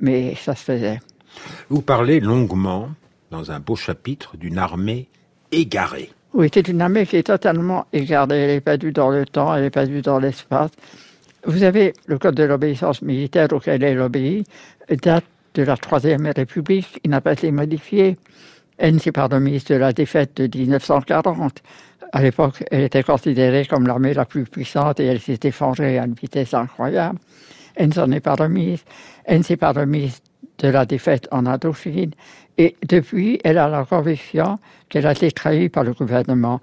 mais 0.00 0.34
ça 0.34 0.54
se 0.54 0.64
faisait. 0.64 1.00
Vous 1.68 1.82
parlez 1.82 2.20
longuement, 2.20 2.88
dans 3.30 3.50
un 3.50 3.60
beau 3.60 3.76
chapitre, 3.76 4.36
d'une 4.36 4.58
armée 4.58 5.08
égarée. 5.52 6.10
Oui, 6.34 6.48
c'est 6.52 6.68
une 6.68 6.82
armée 6.82 7.06
qui 7.06 7.16
est 7.16 7.26
totalement 7.26 7.86
égarée. 7.92 8.40
Elle 8.42 8.50
n'est 8.50 8.60
pas 8.60 8.76
due 8.76 8.92
dans 8.92 9.10
le 9.10 9.24
temps, 9.24 9.54
elle 9.54 9.62
n'est 9.62 9.70
pas 9.70 9.86
due 9.86 10.02
dans 10.02 10.18
l'espace. 10.18 10.70
Vous 11.44 11.62
avez 11.62 11.94
le 12.06 12.18
code 12.18 12.34
de 12.34 12.42
l'obéissance 12.42 13.00
militaire 13.00 13.48
auquel 13.52 13.82
elle 13.82 14.00
obéit, 14.00 14.46
date 15.02 15.24
de 15.54 15.62
la 15.62 15.76
Troisième 15.76 16.26
République, 16.26 17.00
il 17.04 17.10
n'a 17.10 17.20
pas 17.20 17.32
été 17.32 17.50
modifié. 17.50 18.18
Elle 18.76 18.94
ne 18.94 18.98
s'est 18.98 19.12
pas 19.12 19.26
remise 19.26 19.64
de 19.64 19.74
la 19.74 19.92
défaite 19.92 20.36
de 20.36 20.58
1940. 20.58 21.62
À 22.12 22.22
l'époque, 22.22 22.62
elle 22.70 22.82
était 22.82 23.02
considérée 23.02 23.64
comme 23.64 23.86
l'armée 23.86 24.14
la 24.14 24.24
plus 24.24 24.44
puissante 24.44 25.00
et 25.00 25.06
elle 25.06 25.20
s'est 25.20 25.40
effondrée 25.42 25.98
à 25.98 26.04
une 26.04 26.14
vitesse 26.14 26.54
incroyable. 26.54 27.18
Elle 27.74 27.88
ne 27.88 27.94
s'en 27.94 28.10
est 28.12 28.20
pas 28.20 28.34
remise. 28.34 28.84
Elle 29.24 29.38
ne 29.38 29.42
s'est 29.42 29.56
pas 29.56 29.72
remise 29.72 30.20
de 30.58 30.68
la 30.68 30.84
défaite 30.84 31.28
en 31.30 31.46
Indochine. 31.46 32.12
Et 32.56 32.76
depuis, 32.86 33.40
elle 33.44 33.58
a 33.58 33.68
la 33.68 33.84
conviction 33.84 34.58
qu'elle 34.88 35.06
a 35.06 35.12
été 35.12 35.30
trahie 35.30 35.68
par 35.68 35.84
le 35.84 35.92
gouvernement. 35.92 36.60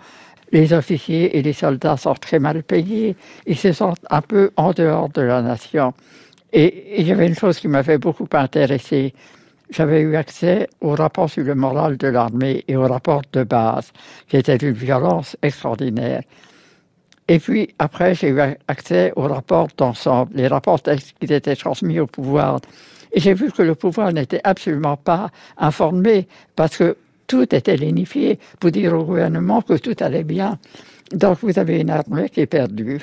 Les 0.51 0.73
officiers 0.73 1.37
et 1.37 1.41
les 1.41 1.53
soldats 1.53 1.97
sont 1.97 2.13
très 2.13 2.39
mal 2.39 2.63
payés. 2.63 3.15
Ils 3.45 3.57
se 3.57 3.73
sentent 3.73 4.05
un 4.09 4.21
peu 4.21 4.51
en 4.57 4.71
dehors 4.71 5.09
de 5.09 5.21
la 5.21 5.41
nation. 5.41 5.93
Et 6.53 7.01
il 7.01 7.07
y 7.07 7.11
avait 7.11 7.27
une 7.27 7.35
chose 7.35 7.59
qui 7.59 7.67
m'avait 7.67 7.97
beaucoup 7.97 8.27
intéressé. 8.31 9.13
J'avais 9.69 10.01
eu 10.01 10.15
accès 10.15 10.69
au 10.79 10.91
rapport 10.91 11.29
sur 11.29 11.43
le 11.43 11.55
moral 11.55 11.97
de 11.97 12.07
l'armée 12.07 12.63
et 12.67 12.75
au 12.75 12.87
rapport 12.87 13.23
de 13.33 13.43
base, 13.43 13.91
qui 14.27 14.37
était 14.37 14.57
d'une 14.57 14.73
violence 14.73 15.35
extraordinaire. 15.41 16.21
Et 17.27 17.39
puis 17.39 17.73
après, 17.79 18.13
j'ai 18.13 18.29
eu 18.29 18.39
accès 18.67 19.11
au 19.15 19.23
rapport 19.23 19.67
d'ensemble, 19.77 20.31
les 20.35 20.47
rapports 20.47 20.81
qui 20.83 21.33
étaient 21.33 21.55
transmis 21.55 21.99
au 21.99 22.05
pouvoir. 22.05 22.59
Et 23.11 23.19
j'ai 23.19 23.33
vu 23.33 23.51
que 23.51 23.63
le 23.63 23.73
pouvoir 23.73 24.13
n'était 24.13 24.41
absolument 24.43 24.97
pas 24.97 25.31
informé 25.57 26.27
parce 26.55 26.77
que 26.77 26.95
tout 27.27 27.53
était 27.55 27.77
lénifié 27.77 28.39
pour 28.59 28.71
dire 28.71 28.93
au 28.93 29.03
gouvernement 29.03 29.61
que 29.61 29.77
tout 29.77 29.95
allait 29.99 30.23
bien. 30.23 30.59
Donc 31.11 31.39
vous 31.41 31.57
avez 31.59 31.79
une 31.81 31.89
armée 31.89 32.29
qui 32.29 32.41
est 32.41 32.47
perdue 32.47 33.01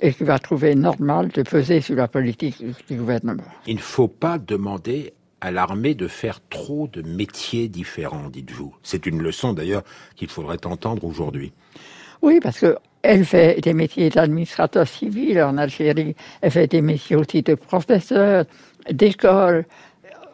et 0.00 0.12
qui 0.12 0.24
va 0.24 0.38
trouver 0.38 0.74
normal 0.74 1.28
de 1.28 1.42
peser 1.42 1.80
sur 1.80 1.96
la 1.96 2.08
politique 2.08 2.62
du 2.88 2.96
gouvernement. 2.96 3.44
Il 3.66 3.76
ne 3.76 3.80
faut 3.80 4.08
pas 4.08 4.38
demander 4.38 5.12
à 5.40 5.50
l'armée 5.50 5.94
de 5.94 6.08
faire 6.08 6.40
trop 6.48 6.88
de 6.88 7.02
métiers 7.02 7.68
différents, 7.68 8.28
dites-vous. 8.30 8.74
C'est 8.82 9.06
une 9.06 9.20
leçon 9.20 9.52
d'ailleurs 9.52 9.82
qu'il 10.16 10.28
faudrait 10.28 10.64
entendre 10.66 11.04
aujourd'hui. 11.04 11.52
Oui, 12.22 12.40
parce 12.42 12.58
que 12.58 12.76
elle 13.02 13.26
fait 13.26 13.60
des 13.60 13.74
métiers 13.74 14.08
d'administrateur 14.08 14.88
civil 14.88 15.42
en 15.42 15.58
Algérie. 15.58 16.16
Elle 16.40 16.50
fait 16.50 16.66
des 16.66 16.80
métiers 16.80 17.16
aussi 17.16 17.42
de 17.42 17.54
professeur, 17.54 18.46
d'école. 18.90 19.66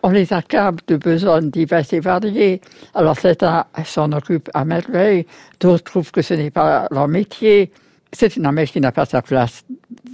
On 0.02 0.10
les 0.10 0.32
accable 0.32 0.80
de 0.86 0.96
besoins 0.96 1.42
divers 1.42 1.84
et 1.92 2.00
variés. 2.00 2.60
Alors 2.94 3.18
certains 3.18 3.66
s'en 3.84 4.12
occupent 4.12 4.50
à 4.54 4.64
merveille, 4.64 5.26
d'autres 5.60 5.84
trouvent 5.84 6.10
que 6.10 6.22
ce 6.22 6.34
n'est 6.34 6.50
pas 6.50 6.86
leur 6.90 7.08
métier. 7.08 7.70
C'est 8.12 8.36
une 8.36 8.46
armée 8.46 8.66
qui 8.66 8.80
n'a 8.80 8.92
pas 8.92 9.04
sa 9.04 9.22
place 9.22 9.64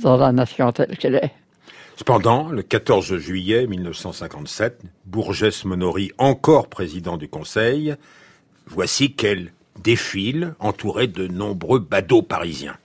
dans 0.02 0.16
la 0.16 0.32
nation 0.32 0.72
telle 0.72 0.96
qu'elle 0.98 1.16
est. 1.16 1.32
Cependant, 1.96 2.50
le 2.50 2.62
14 2.62 3.16
juillet 3.16 3.66
1957, 3.66 4.82
Bourges 5.06 5.64
Monory, 5.64 6.12
encore 6.18 6.68
président 6.68 7.16
du 7.16 7.26
Conseil, 7.26 7.94
voici 8.66 9.14
qu'elle 9.14 9.52
défile 9.82 10.54
entourée 10.60 11.06
de 11.06 11.26
nombreux 11.26 11.78
badauds 11.78 12.22
parisiens. 12.22 12.76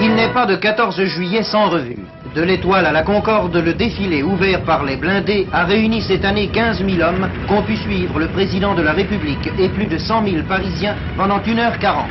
Il 0.00 0.14
n'est 0.14 0.32
pas 0.32 0.46
de 0.46 0.56
14 0.56 1.04
juillet 1.04 1.42
sans 1.44 1.68
revue. 1.70 1.98
De 2.34 2.42
l'étoile 2.42 2.86
à 2.86 2.92
la 2.92 3.02
Concorde, 3.02 3.56
le 3.56 3.74
défilé 3.74 4.22
ouvert 4.22 4.62
par 4.62 4.84
les 4.84 4.96
blindés 4.96 5.48
a 5.52 5.64
réuni 5.64 6.00
cette 6.00 6.24
année 6.24 6.46
15 6.46 6.84
000 6.86 7.02
hommes 7.02 7.28
qu'ont 7.48 7.62
pu 7.62 7.76
suivre 7.76 8.20
le 8.20 8.28
président 8.28 8.72
de 8.74 8.82
la 8.82 8.92
République 8.92 9.50
et 9.58 9.68
plus 9.68 9.86
de 9.86 9.98
100 9.98 10.24
000 10.24 10.42
Parisiens 10.48 10.94
pendant 11.16 11.40
1h40. 11.40 12.04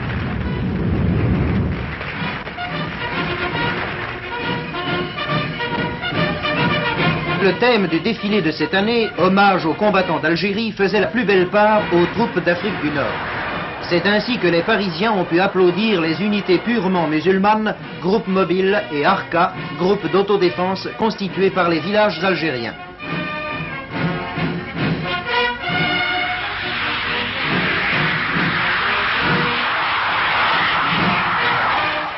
Le 7.42 7.54
thème 7.54 7.88
du 7.88 8.02
défilé 8.02 8.42
de 8.42 8.52
cette 8.52 8.74
année, 8.74 9.10
hommage 9.18 9.66
aux 9.66 9.74
combattants 9.74 10.20
d'Algérie, 10.20 10.74
faisait 10.74 11.00
la 11.00 11.08
plus 11.08 11.24
belle 11.24 11.48
part 11.48 11.82
aux 11.94 12.06
troupes 12.08 12.44
d'Afrique 12.44 12.82
du 12.84 12.90
Nord. 12.92 13.49
C'est 13.84 14.06
ainsi 14.06 14.38
que 14.38 14.48
les 14.48 14.62
Parisiens 14.62 15.14
ont 15.14 15.26
pu 15.26 15.40
applaudir 15.40 16.02
les 16.02 16.22
unités 16.22 16.60
purement 16.60 17.08
musulmanes, 17.08 17.76
groupe 18.02 18.28
mobile 18.28 18.84
et 18.92 19.06
Arca, 19.06 19.54
groupe 19.80 20.12
d'autodéfense 20.12 20.88
constitués 20.98 21.50
par 21.50 21.70
les 21.70 21.80
villages 21.80 22.24
algériens. 22.24 22.76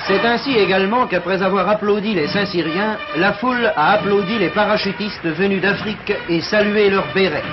C'est 0.08 0.26
ainsi 0.26 0.58
également 0.58 1.08
qu'après 1.08 1.42
avoir 1.42 1.70
applaudi 1.70 2.14
les 2.14 2.28
Saint-Syriens, 2.28 2.98
la 3.16 3.32
foule 3.34 3.72
a 3.78 3.92
applaudi 3.92 4.40
les 4.40 4.50
parachutistes 4.50 5.26
venus 5.26 5.62
d'Afrique 5.62 6.12
et 6.28 6.42
salué 6.42 6.90
leurs 6.90 7.14
bérets. 7.14 7.44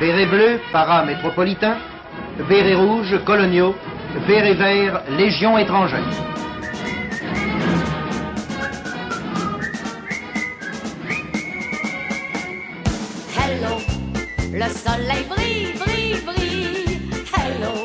Bérets 0.00 0.26
bleus, 0.26 0.60
Vert 2.36 2.66
et 2.66 2.74
rouge, 2.74 3.16
coloniaux, 3.24 3.74
vert 4.26 4.44
et 4.44 4.54
vert, 4.54 5.02
légion 5.16 5.56
étrangère. 5.56 6.02
Hello, 13.38 13.76
le 14.52 14.68
soleil 14.68 15.24
brille, 15.28 15.74
brille, 15.78 16.16
brille. 16.26 17.00
Hello, 17.36 17.84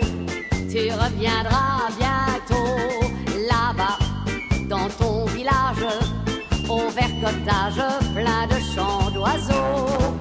tu 0.67 0.91
reviendras 0.91 1.89
bientôt 1.97 3.05
là-bas, 3.47 3.99
dans 4.67 4.89
ton 4.97 5.25
village, 5.25 5.85
au 6.67 6.89
vert 6.89 7.15
cottage 7.21 7.81
plein 8.15 8.47
de 8.47 8.59
chants 8.75 9.11
d'oiseaux. 9.11 10.17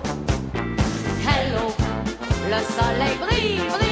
Hello, 1.26 1.74
le 2.46 2.60
soleil 2.76 3.16
brille, 3.20 3.60
brille. 3.68 3.87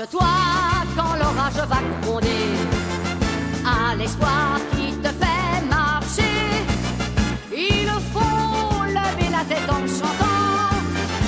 Accroche-toi 0.00 0.26
quand 0.94 1.16
l'orage 1.16 1.68
va 1.68 1.78
gronder 2.02 2.28
à 3.66 3.96
l'espoir 3.96 4.60
qui 4.70 4.92
te 4.98 5.08
fait 5.08 5.66
marcher. 5.68 6.22
Il 7.52 7.88
faut 8.12 8.84
lever 8.86 9.28
la 9.32 9.44
tête 9.44 9.68
en 9.68 9.86
chantant, 9.88 10.70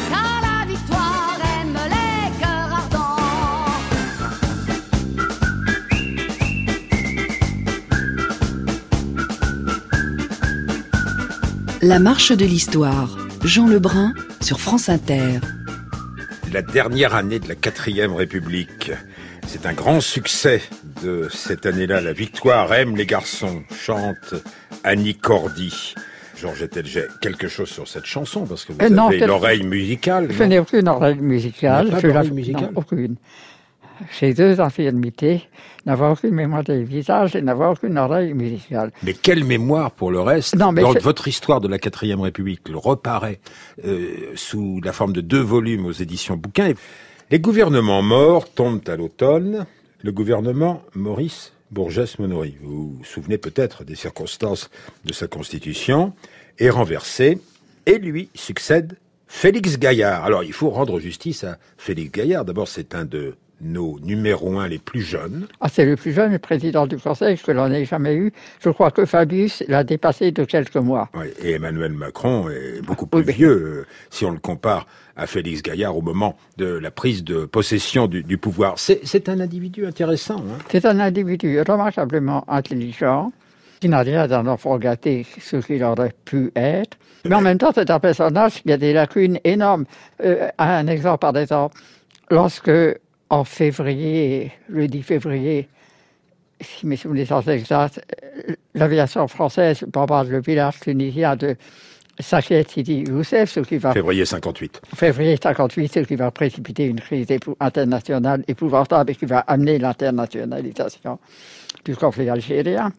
car 0.08 0.40
la 0.40 0.66
victoire 0.66 1.38
aime 1.60 1.78
les 1.88 2.30
cœurs 2.38 2.72
ardents. 2.72 3.16
La 11.82 11.98
marche 11.98 12.30
de 12.30 12.44
l'histoire. 12.44 13.16
Jean 13.42 13.66
Lebrun 13.66 14.14
sur 14.40 14.60
France 14.60 14.88
Inter. 14.88 15.40
La 16.52 16.62
dernière 16.62 17.14
année 17.14 17.38
de 17.38 17.48
la 17.48 17.54
quatrième 17.54 18.14
République. 18.14 18.90
C'est 19.46 19.66
un 19.66 19.72
grand 19.72 20.00
succès 20.00 20.60
de 21.02 21.28
cette 21.30 21.64
année-là. 21.64 22.00
La 22.00 22.12
victoire 22.12 22.72
aime 22.74 22.96
les 22.96 23.06
garçons, 23.06 23.62
chante 23.70 24.34
Annie 24.82 25.16
Cordy. 25.16 25.94
Georges 26.36 26.68
Telget, 26.68 27.06
quelque 27.20 27.48
chose 27.48 27.68
sur 27.68 27.86
cette 27.86 28.06
chanson, 28.06 28.46
parce 28.46 28.64
que 28.64 28.72
vous 28.72 28.78
Euh, 28.80 28.98
avez 29.06 29.20
l'oreille 29.20 29.62
musicale. 29.62 30.28
Je 30.32 30.42
n'ai 30.42 30.58
aucune 30.58 30.88
oreille 30.88 31.16
musicale. 31.20 31.90
Pas 31.90 32.00
Je 32.00 32.30
musicale 32.30 32.62
non, 32.62 32.70
aucune. 32.74 33.16
J'ai 34.18 34.34
deux 34.34 34.60
infirmités, 34.60 35.48
n'avoir 35.86 36.12
aucune 36.12 36.34
mémoire 36.34 36.64
des 36.64 36.82
visages 36.82 37.36
et 37.36 37.42
n'avoir 37.42 37.72
aucune 37.72 37.98
oreille 37.98 38.34
musicale. 38.34 38.92
Mais 39.02 39.14
quelle 39.14 39.44
mémoire 39.44 39.90
pour 39.90 40.10
le 40.10 40.20
reste 40.20 40.56
Non, 40.56 40.72
mais 40.72 40.82
Dans 40.82 40.92
votre 40.92 41.28
histoire 41.28 41.60
de 41.60 41.68
la 41.68 41.78
quatrième 41.78 42.20
République, 42.20 42.68
le 42.68 42.78
reparaît 42.78 43.40
euh, 43.84 44.32
sous 44.34 44.80
la 44.82 44.92
forme 44.92 45.12
de 45.12 45.20
deux 45.20 45.40
volumes 45.40 45.86
aux 45.86 45.92
éditions 45.92 46.36
bouquins. 46.36 46.72
Les 47.30 47.38
gouvernements 47.38 48.02
morts 48.02 48.52
tombent 48.52 48.88
à 48.88 48.96
l'automne. 48.96 49.66
Le 50.02 50.12
gouvernement 50.12 50.82
Maurice 50.94 51.52
Bourgès-Monory, 51.70 52.56
vous 52.62 52.96
vous 52.96 53.04
souvenez 53.04 53.38
peut-être 53.38 53.84
des 53.84 53.94
circonstances 53.94 54.70
de 55.04 55.12
sa 55.12 55.28
constitution, 55.28 56.12
est 56.58 56.70
renversé 56.70 57.38
et 57.86 57.98
lui 57.98 58.28
succède 58.34 58.96
Félix 59.28 59.78
Gaillard. 59.78 60.24
Alors 60.24 60.42
il 60.42 60.52
faut 60.52 60.70
rendre 60.70 60.98
justice 60.98 61.44
à 61.44 61.58
Félix 61.78 62.10
Gaillard. 62.10 62.44
D'abord 62.44 62.66
c'est 62.66 62.94
un 62.94 63.04
de 63.04 63.36
nos 63.60 63.98
numéros 64.00 64.58
un 64.58 64.68
les 64.68 64.78
plus 64.78 65.02
jeunes. 65.02 65.46
Ah, 65.60 65.68
c'est 65.68 65.84
le 65.84 65.96
plus 65.96 66.12
jeune 66.12 66.38
président 66.38 66.86
du 66.86 66.96
Conseil 66.96 67.36
que 67.38 67.52
l'on 67.52 67.70
ait 67.70 67.84
jamais 67.84 68.14
eu. 68.14 68.32
Je 68.62 68.70
crois 68.70 68.90
que 68.90 69.04
Fabius 69.04 69.62
l'a 69.68 69.84
dépassé 69.84 70.32
de 70.32 70.44
quelques 70.44 70.76
mois. 70.76 71.08
Ouais, 71.14 71.32
et 71.42 71.52
Emmanuel 71.52 71.92
Macron 71.92 72.48
est 72.48 72.80
beaucoup 72.82 73.06
plus 73.06 73.22
vieux 73.22 73.50
euh, 73.50 73.86
si 74.10 74.24
on 74.24 74.30
le 74.30 74.38
compare 74.38 74.86
à 75.16 75.26
Félix 75.26 75.62
Gaillard 75.62 75.96
au 75.96 76.02
moment 76.02 76.36
de 76.56 76.66
la 76.66 76.90
prise 76.90 77.22
de 77.24 77.44
possession 77.44 78.06
du, 78.06 78.22
du 78.22 78.38
pouvoir. 78.38 78.74
C'est 78.78 79.00
c'est 79.04 79.28
un 79.28 79.40
individu 79.40 79.86
intéressant. 79.86 80.38
hein. 80.38 80.58
C'est 80.70 80.86
un 80.86 80.98
individu 81.00 81.60
remarquablement 81.60 82.44
intelligent, 82.50 83.30
qui 83.80 83.88
n'a 83.88 84.00
rien 84.00 84.26
d'un 84.26 84.46
enfant 84.46 84.78
gâté, 84.78 85.26
ce 85.40 85.56
qu'il 85.56 85.82
aurait 85.84 86.14
pu 86.24 86.52
être. 86.56 86.96
Mais 87.26 87.34
en 87.34 87.40
même 87.42 87.58
temps, 87.58 87.72
c'est 87.74 87.90
un 87.90 87.98
personnage 88.00 88.62
qui 88.62 88.72
a 88.72 88.78
des 88.78 88.92
lacunes 88.94 89.38
énormes. 89.44 89.84
Euh, 90.24 90.48
un 90.58 90.86
exemple, 90.86 91.18
par 91.18 91.36
exemple, 91.36 91.76
lorsque, 92.30 92.70
en 93.30 93.44
février, 93.44 94.52
le 94.68 94.88
10 94.88 95.02
février, 95.02 95.68
si 96.60 96.86
mes 96.86 96.96
souvenirs 96.96 97.28
sont 97.28 97.42
exacts, 97.42 98.00
euh, 98.48 98.54
l'aviation 98.74 99.26
française 99.28 99.84
bombarde 99.84 100.28
le 100.28 100.40
village 100.40 100.80
tunisien 100.80 101.36
de 101.36 101.56
Sakhet 102.18 102.66
Sidi 102.68 103.04
Youssef, 103.08 103.50
ce 103.50 103.60
qui 103.60 103.78
va 103.78 103.92
Février 103.92 104.26
58. 104.26 104.82
février 104.94 105.38
58, 105.40 105.94
ce 105.94 106.00
qui 106.00 106.16
va 106.16 106.30
précipiter 106.30 106.84
une 106.84 107.00
crise 107.00 107.28
internationale 107.60 108.44
épouvantable 108.46 109.12
et 109.12 109.14
qui 109.14 109.26
va 109.26 109.38
amener 109.40 109.78
l'internationalisation 109.78 111.18
du 111.84 111.96
conflit 111.96 112.28
algérien. 112.28 112.92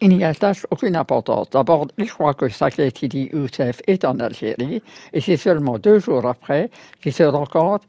Il 0.00 0.16
n'y 0.16 0.24
attache 0.24 0.66
aucune 0.70 0.96
importance. 0.96 1.50
D'abord, 1.50 1.86
je 1.98 2.06
crois 2.06 2.32
que 2.32 2.48
Sakhet 2.48 2.90
Sidi 2.96 3.28
Youssef 3.32 3.82
est 3.86 4.04
en 4.06 4.18
Algérie 4.18 4.82
et 5.12 5.20
c'est 5.20 5.36
seulement 5.36 5.78
deux 5.78 5.98
jours 5.98 6.26
après 6.26 6.70
qu'il 7.02 7.12
se 7.12 7.22
rend 7.22 7.44
compte 7.44 7.82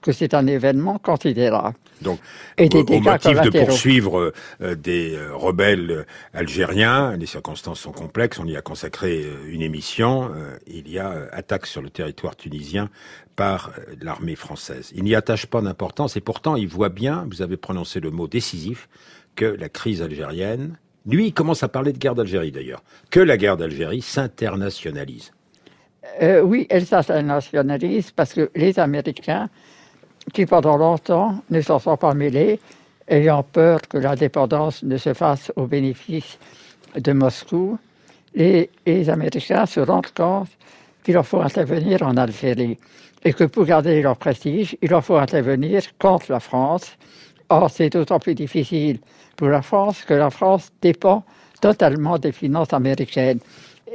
que 0.00 0.12
c'est 0.12 0.34
un 0.34 0.46
événement 0.46 0.98
considérable. 0.98 1.76
Donc, 2.02 2.20
Et 2.56 2.68
des 2.68 2.78
au, 2.78 2.80
au 2.80 2.84
dégâts 2.84 3.04
motif 3.04 3.40
de 3.40 3.50
poursuivre 3.50 4.32
euh, 4.60 4.74
des 4.76 5.16
euh, 5.16 5.34
rebelles 5.34 5.90
euh, 5.90 6.04
algériens, 6.32 7.16
les 7.16 7.26
circonstances 7.26 7.80
sont 7.80 7.92
complexes, 7.92 8.38
on 8.38 8.46
y 8.46 8.56
a 8.56 8.62
consacré 8.62 9.24
euh, 9.24 9.52
une 9.52 9.62
émission, 9.62 10.30
il 10.66 10.88
y 10.88 10.98
a 10.98 11.28
attaque 11.32 11.66
sur 11.66 11.82
le 11.82 11.90
territoire 11.90 12.36
tunisien 12.36 12.88
par 13.36 13.72
l'armée 14.00 14.36
française. 14.36 14.92
Il 14.94 15.04
n'y 15.04 15.14
attache 15.14 15.46
pas 15.46 15.60
d'importance 15.60 16.16
et 16.16 16.20
pourtant 16.20 16.56
il 16.56 16.68
voit 16.68 16.88
bien, 16.88 17.26
vous 17.30 17.42
avez 17.42 17.56
prononcé 17.56 18.00
le 18.00 18.10
mot 18.10 18.28
décisif, 18.28 18.88
que 19.34 19.44
la 19.44 19.68
crise 19.68 20.02
algérienne, 20.02 20.78
lui 21.06 21.26
il 21.26 21.32
commence 21.32 21.62
à 21.62 21.68
parler 21.68 21.92
de 21.92 21.98
guerre 21.98 22.14
d'Algérie 22.14 22.52
d'ailleurs, 22.52 22.82
que 23.10 23.20
la 23.20 23.36
guerre 23.36 23.56
d'Algérie 23.56 24.02
s'internationalise. 24.02 25.32
Oui, 26.42 26.66
elle 26.70 26.86
s'internationalise 26.86 28.10
parce 28.12 28.32
que 28.32 28.50
les 28.54 28.78
Américains, 28.78 29.48
qui 30.32 30.46
pendant 30.46 30.76
longtemps 30.76 31.42
ne 31.50 31.60
s'en 31.60 31.78
sont 31.78 31.96
pas 31.96 32.14
mêlés, 32.14 32.60
ayant 33.08 33.42
peur 33.42 33.80
que 33.88 33.98
l'indépendance 33.98 34.82
ne 34.82 34.96
se 34.96 35.14
fasse 35.14 35.52
au 35.56 35.66
bénéfice 35.66 36.38
de 36.96 37.12
Moscou, 37.12 37.78
les, 38.34 38.70
Américains 39.08 39.66
se 39.66 39.80
rendent 39.80 40.12
compte 40.14 40.48
qu'il 41.02 41.14
leur 41.14 41.26
faut 41.26 41.40
intervenir 41.40 42.02
en 42.02 42.16
Algérie 42.16 42.78
et 43.24 43.32
que 43.32 43.44
pour 43.44 43.64
garder 43.64 44.00
leur 44.02 44.16
prestige, 44.16 44.76
il 44.80 44.90
leur 44.90 45.04
faut 45.04 45.16
intervenir 45.16 45.82
contre 45.98 46.30
la 46.30 46.40
France. 46.40 46.92
Or, 47.48 47.70
c'est 47.70 47.90
d'autant 47.90 48.18
plus 48.18 48.34
difficile 48.34 48.98
pour 49.36 49.48
la 49.48 49.62
France 49.62 50.02
que 50.02 50.14
la 50.14 50.30
France 50.30 50.70
dépend 50.80 51.24
totalement 51.60 52.18
des 52.18 52.32
finances 52.32 52.72
américaines. 52.72 53.40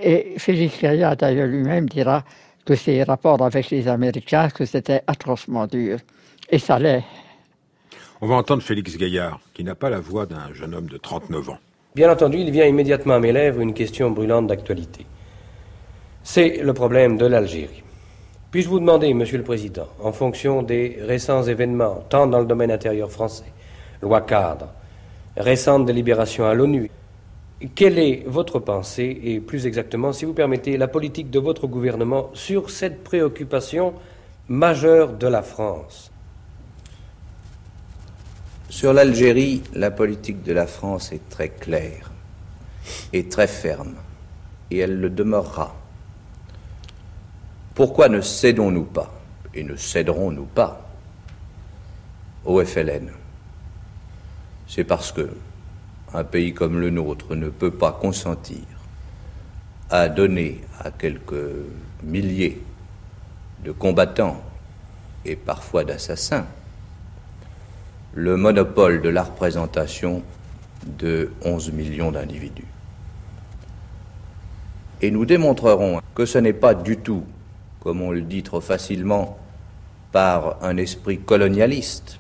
Et 0.02 0.34
Félix 0.38 0.82
Gaillard, 0.82 1.16
d'ailleurs, 1.16 1.48
lui-même 1.48 1.88
dira 1.88 2.24
que 2.66 2.76
ses 2.76 3.04
rapports 3.04 3.42
avec 3.44 3.70
les 3.70 3.88
Américains, 3.88 4.50
que 4.50 4.66
c'était 4.66 5.04
atrocement 5.08 5.68
dur. 5.68 6.00
Et 6.54 6.60
ça 6.60 6.78
l'est. 6.78 7.04
On 8.22 8.28
va 8.28 8.36
entendre 8.36 8.62
Félix 8.62 8.96
Gaillard, 8.96 9.40
qui 9.56 9.64
n'a 9.64 9.74
pas 9.74 9.90
la 9.90 10.00
voix 10.00 10.28
d'un 10.28 10.54
jeune 10.54 10.76
homme 10.76 10.86
de 10.86 10.98
39 10.98 11.50
ans. 11.50 11.58
Bien 11.96 12.12
entendu, 12.12 12.38
il 12.38 12.52
vient 12.52 12.68
immédiatement 12.68 13.16
à 13.16 13.20
mes 13.20 13.32
lèvres 13.32 13.60
une 13.60 13.74
question 13.74 14.12
brûlante 14.12 14.46
d'actualité. 14.46 15.08
C'est 16.22 16.62
le 16.62 16.72
problème 16.76 17.18
de 17.18 17.26
l'Algérie. 17.26 17.82
Puis-je 18.52 18.70
vous 18.70 18.80
demander, 18.80 19.16
Monsieur 19.16 19.40
le 19.40 19.44
Président, 19.44 19.88
en 20.00 20.12
fonction 20.12 20.62
des 20.62 21.00
récents 21.02 21.42
événements, 21.42 22.06
tant 22.08 22.28
dans 22.28 22.40
le 22.40 22.46
domaine 22.46 22.70
intérieur 22.70 23.10
français, 23.10 23.52
loi 24.04 24.22
cadre, 24.22 24.68
récente 25.36 25.88
délibération 25.88 26.46
à 26.46 26.54
l'ONU, 26.54 26.92
quelle 27.74 27.98
est 27.98 28.26
votre 28.28 28.60
pensée 28.60 29.20
et 29.24 29.40
plus 29.40 29.66
exactement, 29.66 30.14
si 30.14 30.26
vous 30.26 30.36
permettez, 30.36 30.78
la 30.78 30.88
politique 30.88 31.32
de 31.32 31.40
votre 31.40 31.66
gouvernement 31.66 32.30
sur 32.36 32.70
cette 32.70 33.04
préoccupation 33.04 33.96
majeure 34.48 35.14
de 35.14 35.26
la 35.26 35.42
France? 35.42 36.13
Sur 38.74 38.92
l'Algérie, 38.92 39.62
la 39.76 39.92
politique 39.92 40.42
de 40.42 40.52
la 40.52 40.66
France 40.66 41.12
est 41.12 41.30
très 41.30 41.50
claire 41.50 42.10
et 43.14 43.30
très 43.30 43.46
ferme, 43.46 43.94
et 44.72 44.80
elle 44.80 45.00
le 45.00 45.12
demeurera. 45.12 45.76
Pourquoi 47.76 48.10
ne 48.10 48.20
cédons-nous 48.20 48.86
pas, 48.86 49.14
et 49.54 49.64
ne 49.64 49.76
céderons-nous 49.76 50.48
pas, 50.48 50.90
au 52.46 52.66
FLN 52.66 53.12
C'est 54.68 54.86
parce 54.86 55.12
que 55.12 55.30
un 56.16 56.24
pays 56.24 56.56
comme 56.56 56.80
le 56.80 56.90
nôtre 56.90 57.36
ne 57.36 57.50
peut 57.50 57.70
pas 57.70 57.92
consentir 57.92 58.66
à 59.92 60.10
donner 60.10 60.62
à 60.80 60.90
quelques 60.90 61.46
milliers 62.02 62.60
de 63.64 63.72
combattants 63.72 64.42
et 65.26 65.36
parfois 65.36 65.84
d'assassins 65.84 66.48
le 68.14 68.38
monopole 68.38 69.02
de 69.02 69.10
la 69.10 69.24
représentation 69.24 70.22
de 70.86 71.32
11 71.44 71.72
millions 71.72 72.12
d'individus. 72.12 72.68
Et 75.02 75.10
nous 75.12 75.26
démontrerons 75.26 76.00
que 76.14 76.26
ce 76.26 76.38
n'est 76.38 76.54
pas 76.54 76.76
du 76.76 76.98
tout, 76.98 77.24
comme 77.80 78.02
on 78.02 78.12
le 78.12 78.22
dit 78.22 78.44
trop 78.44 78.62
facilement, 78.62 79.38
par 80.12 80.64
un 80.64 80.78
esprit 80.78 81.18
colonialiste 81.18 82.20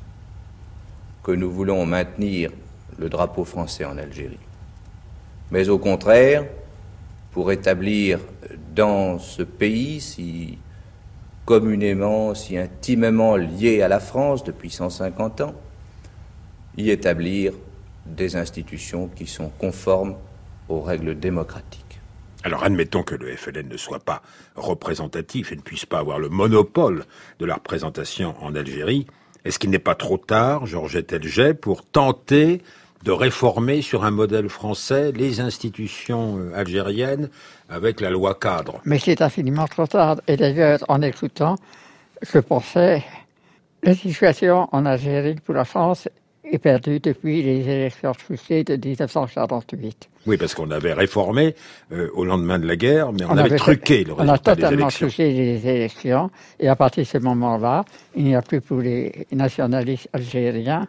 que 1.21 1.32
nous 1.32 1.51
voulons 1.51 1.86
maintenir 1.86 2.51
le 2.97 3.08
drapeau 3.08 3.45
français 3.45 3.86
en 3.86 3.97
Algérie, 3.97 4.39
mais 5.51 5.69
au 5.69 5.77
contraire, 5.77 6.43
pour 7.32 7.51
établir 7.51 8.19
dans 8.75 9.19
ce 9.19 9.43
pays 9.43 10.01
si 10.01 10.58
communément, 11.45 12.34
si 12.36 12.58
intimement 12.58 13.36
lié 13.36 13.82
à 13.82 13.88
la 13.88 13.99
France 13.99 14.43
depuis 14.43 14.69
150 14.69 15.41
ans, 15.41 15.53
y 16.78 16.90
établir 16.90 17.54
des 18.06 18.36
institutions 18.36 19.08
qui 19.08 19.28
sont 19.28 19.50
conformes 19.50 20.16
aux 20.70 20.82
règles 20.82 21.20
démocratiques. 21.20 22.00
Alors 22.44 22.64
admettons 22.64 23.04
que 23.04 23.16
le 23.16 23.36
FLN 23.36 23.70
ne 23.70 23.78
soit 23.78 24.00
pas 24.00 24.22
représentatif 24.56 25.52
et 25.52 25.56
ne 25.56 25.62
puisse 25.62 25.86
pas 25.86 26.00
avoir 26.00 26.20
le 26.20 26.30
monopole 26.30 27.06
de 27.40 27.46
la 27.46 27.56
représentation 27.56 28.36
en 28.42 28.54
Algérie. 28.54 29.08
Est-ce 29.46 29.60
qu'il 29.60 29.70
n'est 29.70 29.80
pas 29.80 29.96
trop 29.96 30.18
tard, 30.18 30.66
Georgette 30.66 31.14
Elget, 31.14 31.54
pour 31.54 31.86
tenter 31.86 32.62
de 33.04 33.12
réformer 33.12 33.82
sur 33.82 34.04
un 34.04 34.12
modèle 34.12 34.50
français 34.50 35.12
les 35.12 35.42
institutions 35.42 36.38
euh, 36.38 36.54
algériennes 36.56 37.30
avec 37.70 38.00
la 38.00 38.10
loi 38.10 38.36
cadre? 38.36 38.82
Mais 38.86 39.00
c'est 39.00 39.22
infiniment 39.22 39.68
trop 39.68 39.88
tard. 39.88 40.22
Et 40.28 40.38
d'ailleurs, 40.38 40.80
en 40.88 41.02
écoutant, 41.02 41.56
je 42.22 42.40
pensais, 42.40 43.04
la 43.84 43.96
situation 43.96 44.70
en 44.72 44.86
Algérie 44.86 45.36
pour 45.36 45.56
la 45.56 45.66
France 45.66 46.08
est 46.54 46.60
perdue 46.60 47.00
depuis 47.00 47.42
les 47.42 47.68
élections 47.68 48.12
truquées 48.13 48.63
de 48.63 48.76
1948. 48.76 50.10
Oui, 50.26 50.38
parce 50.38 50.54
qu'on 50.54 50.72
avait 50.72 50.94
réformé 50.94 51.56
euh, 51.92 52.10
au 52.13 52.26
lendemain 52.26 52.60
de 52.60 52.68
la 52.68 52.76
guerre, 52.76 53.12
mais 53.12 53.26
on, 53.26 53.38
avait, 53.38 53.58
truqué 53.58 54.04
le 54.04 54.13
On 54.13 54.20
a 54.20 54.22
résultat 54.22 54.56
des 54.56 54.62
totalement 54.62 54.82
élections. 54.88 55.08
truqué 55.08 55.32
les 55.32 55.68
élections. 55.68 56.32
Et 56.60 56.68
à 56.68 56.76
partir 56.76 57.04
de 57.04 57.08
ce 57.08 57.18
moment-là, 57.18 57.84
il 58.16 58.24
n'y 58.26 58.36
a 58.36 58.42
plus 58.42 58.62
pour 58.62 58.80
les 58.82 59.28
nationalistes 59.32 60.10
algériens 60.13 60.88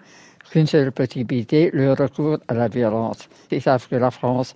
qu'une 0.50 0.66
seule 0.66 0.92
possibilité, 0.92 1.70
le 1.72 1.92
recours 1.92 2.38
à 2.48 2.54
la 2.54 2.68
violence. 2.68 3.28
Ils 3.50 3.62
savent 3.62 3.88
que 3.88 3.96
la 3.96 4.10
France 4.10 4.54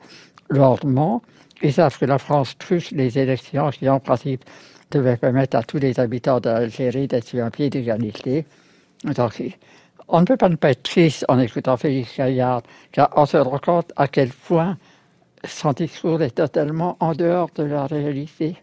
leur 0.51 0.85
ment. 0.85 1.23
Ils 1.63 1.73
savent 1.73 1.99
que 1.99 2.05
la 2.05 2.19
France 2.19 2.57
truche 2.59 2.93
les 2.93 3.19
élections 3.19 3.71
qui, 3.71 3.89
en 3.89 3.99
principe, 3.99 4.45
devaient 4.91 5.17
permettre 5.17 5.57
à 5.57 5.63
tous 5.63 5.79
les 5.79 5.99
habitants 5.99 6.41
d'Algérie 6.41 7.09
d'être 7.09 7.27
sur 7.27 7.45
un 7.45 7.51
pied 7.51 7.69
d'égalité. 7.69 8.45
Donc, 9.05 9.43
on 10.09 10.21
ne 10.21 10.25
peut 10.27 10.37
pas 10.37 10.49
ne 10.49 10.57
pas 10.57 10.71
être 10.71 10.83
triste 10.83 11.25
en 11.29 11.39
écoutant 11.39 11.77
Félix 11.77 12.17
Gaillard, 12.17 12.63
car 12.93 13.11
on 13.17 13.27
se 13.27 13.37
rend 13.37 13.59
compte 13.59 13.93
à 13.97 14.09
quel 14.09 14.31
point 14.31 14.77
son 15.47 15.73
discours 15.73 16.23
est 16.23 16.31
totalement 16.37 16.97
en 17.01 17.15
dehors 17.15 17.51
de 17.55 17.63
la 17.63 17.87
réalité. 17.87 18.57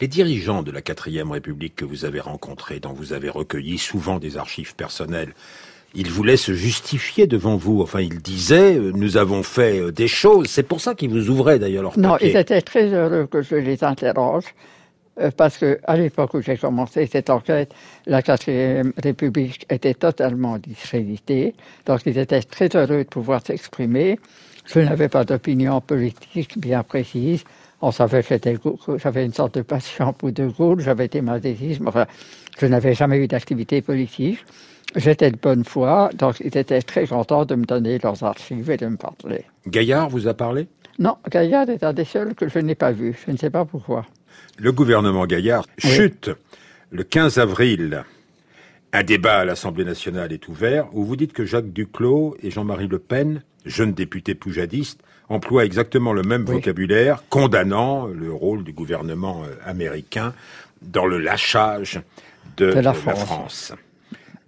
Les 0.00 0.08
dirigeants 0.08 0.62
de 0.62 0.72
la 0.72 0.82
quatrième 0.82 1.30
République 1.30 1.76
que 1.76 1.84
vous 1.84 2.04
avez 2.04 2.18
rencontrés, 2.20 2.80
dont 2.80 2.92
vous 2.92 3.12
avez 3.12 3.28
recueilli 3.28 3.78
souvent 3.78 4.18
des 4.18 4.36
archives 4.36 4.74
personnelles, 4.74 5.32
ils 5.94 6.10
voulaient 6.10 6.36
se 6.36 6.52
justifier 6.52 7.26
devant 7.26 7.56
vous. 7.56 7.80
Enfin, 7.80 8.00
ils 8.00 8.20
disaient 8.20 8.76
euh, 8.76 8.92
nous 8.94 9.16
avons 9.16 9.42
fait 9.42 9.80
euh, 9.80 9.92
des 9.92 10.08
choses. 10.08 10.46
C'est 10.48 10.62
pour 10.62 10.80
ça 10.80 10.94
qu'ils 10.94 11.10
vous 11.10 11.30
ouvraient 11.30 11.58
d'ailleurs 11.58 11.82
leur 11.82 11.98
Non, 11.98 12.10
papier. 12.10 12.30
ils 12.30 12.36
étaient 12.36 12.62
très 12.62 12.92
heureux 12.92 13.26
que 13.26 13.42
je 13.42 13.56
les 13.56 13.82
interroge, 13.84 14.44
parce 15.36 15.58
que 15.58 15.78
à 15.84 15.96
l'époque 15.96 16.34
où 16.34 16.40
j'ai 16.40 16.56
commencé 16.56 17.06
cette 17.06 17.30
enquête, 17.30 17.74
la 18.06 18.22
quatrième 18.22 18.92
République 19.02 19.66
était 19.70 19.94
totalement 19.94 20.58
discréditée, 20.58 21.54
donc 21.86 22.00
ils 22.06 22.18
étaient 22.18 22.42
très 22.42 22.68
heureux 22.74 23.04
de 23.04 23.08
pouvoir 23.08 23.40
s'exprimer. 23.44 24.18
Je 24.66 24.80
n'avais 24.80 25.08
pas 25.08 25.24
d'opinion 25.24 25.80
politique 25.80 26.58
bien 26.58 26.82
précise. 26.82 27.44
On 27.82 27.90
savait 27.90 28.22
que 28.22 28.34
j'avais 28.98 29.24
une 29.24 29.32
sorte 29.32 29.56
de 29.56 29.62
passion 29.62 30.12
pour 30.12 30.30
De 30.32 30.46
Gaulle, 30.46 30.80
j'avais 30.80 31.06
été 31.06 31.22
madéisme, 31.22 31.88
enfin, 31.88 32.06
je 32.58 32.66
n'avais 32.66 32.94
jamais 32.94 33.18
eu 33.18 33.26
d'activité 33.26 33.80
politique. 33.80 34.44
J'étais 34.96 35.30
de 35.30 35.38
bonne 35.38 35.64
foi, 35.64 36.10
donc 36.14 36.40
ils 36.40 36.56
étaient 36.56 36.82
très 36.82 37.06
contents 37.06 37.44
de 37.44 37.54
me 37.54 37.64
donner 37.64 37.98
leurs 37.98 38.22
archives 38.22 38.70
et 38.70 38.76
de 38.76 38.86
me 38.86 38.96
parler. 38.96 39.44
Gaillard 39.66 40.08
vous 40.10 40.26
a 40.26 40.34
parlé? 40.34 40.66
Non, 40.98 41.16
Gaillard 41.30 41.70
est 41.70 41.82
un 41.82 41.92
des 41.92 42.04
seuls 42.04 42.34
que 42.34 42.48
je 42.48 42.58
n'ai 42.58 42.74
pas 42.74 42.92
vu. 42.92 43.16
Je 43.24 43.32
ne 43.32 43.36
sais 43.36 43.50
pas 43.50 43.64
pourquoi. 43.64 44.04
Le 44.58 44.72
gouvernement 44.72 45.26
Gaillard 45.26 45.66
chute 45.78 46.30
le 46.90 47.04
15 47.04 47.38
avril. 47.38 48.04
Un 48.92 49.04
débat 49.04 49.38
à 49.38 49.44
l'Assemblée 49.44 49.84
nationale 49.84 50.32
est 50.32 50.48
ouvert 50.48 50.88
où 50.92 51.04
vous 51.04 51.16
dites 51.16 51.32
que 51.32 51.44
Jacques 51.44 51.72
Duclos 51.72 52.36
et 52.42 52.50
Jean-Marie 52.50 52.88
Le 52.88 52.98
Pen, 52.98 53.42
jeunes 53.64 53.92
députés 53.92 54.34
poujadistes, 54.34 55.00
emploient 55.28 55.64
exactement 55.64 56.12
le 56.12 56.22
même 56.22 56.44
vocabulaire, 56.44 57.22
condamnant 57.30 58.06
le 58.06 58.32
rôle 58.32 58.64
du 58.64 58.72
gouvernement 58.72 59.44
euh, 59.44 59.54
américain 59.64 60.34
dans 60.82 61.06
le 61.06 61.18
lâchage 61.18 62.00
de, 62.56 62.66
De 62.66 62.72
la 62.72 62.78
euh, 62.80 62.82
la 62.82 62.92
France. 62.94 63.20
France. 63.20 63.72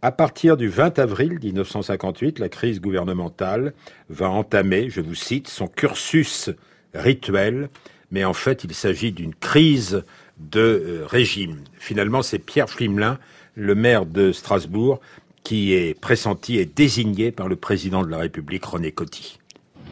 À 0.04 0.10
partir 0.10 0.56
du 0.56 0.66
20 0.66 0.98
avril 0.98 1.38
1958, 1.40 2.40
la 2.40 2.48
crise 2.48 2.80
gouvernementale 2.80 3.72
va 4.10 4.28
entamer, 4.28 4.90
je 4.90 5.00
vous 5.00 5.14
cite, 5.14 5.46
son 5.46 5.68
cursus 5.68 6.50
rituel, 6.92 7.70
mais 8.12 8.24
en 8.24 8.34
fait 8.34 8.62
il 8.62 8.74
s'agit 8.74 9.10
d'une 9.10 9.34
crise 9.34 10.04
de 10.38 10.60
euh, 10.60 11.06
régime. 11.06 11.64
Finalement, 11.78 12.22
c'est 12.22 12.38
Pierre 12.38 12.68
Flimelin, 12.70 13.18
le 13.54 13.74
maire 13.74 14.06
de 14.06 14.32
Strasbourg, 14.32 15.00
qui 15.42 15.72
est 15.72 15.98
pressenti 15.98 16.58
et 16.58 16.64
désigné 16.64 17.32
par 17.32 17.48
le 17.48 17.56
président 17.56 18.02
de 18.02 18.08
la 18.08 18.18
République, 18.18 18.64
René 18.64 18.92
Coty. 18.92 19.38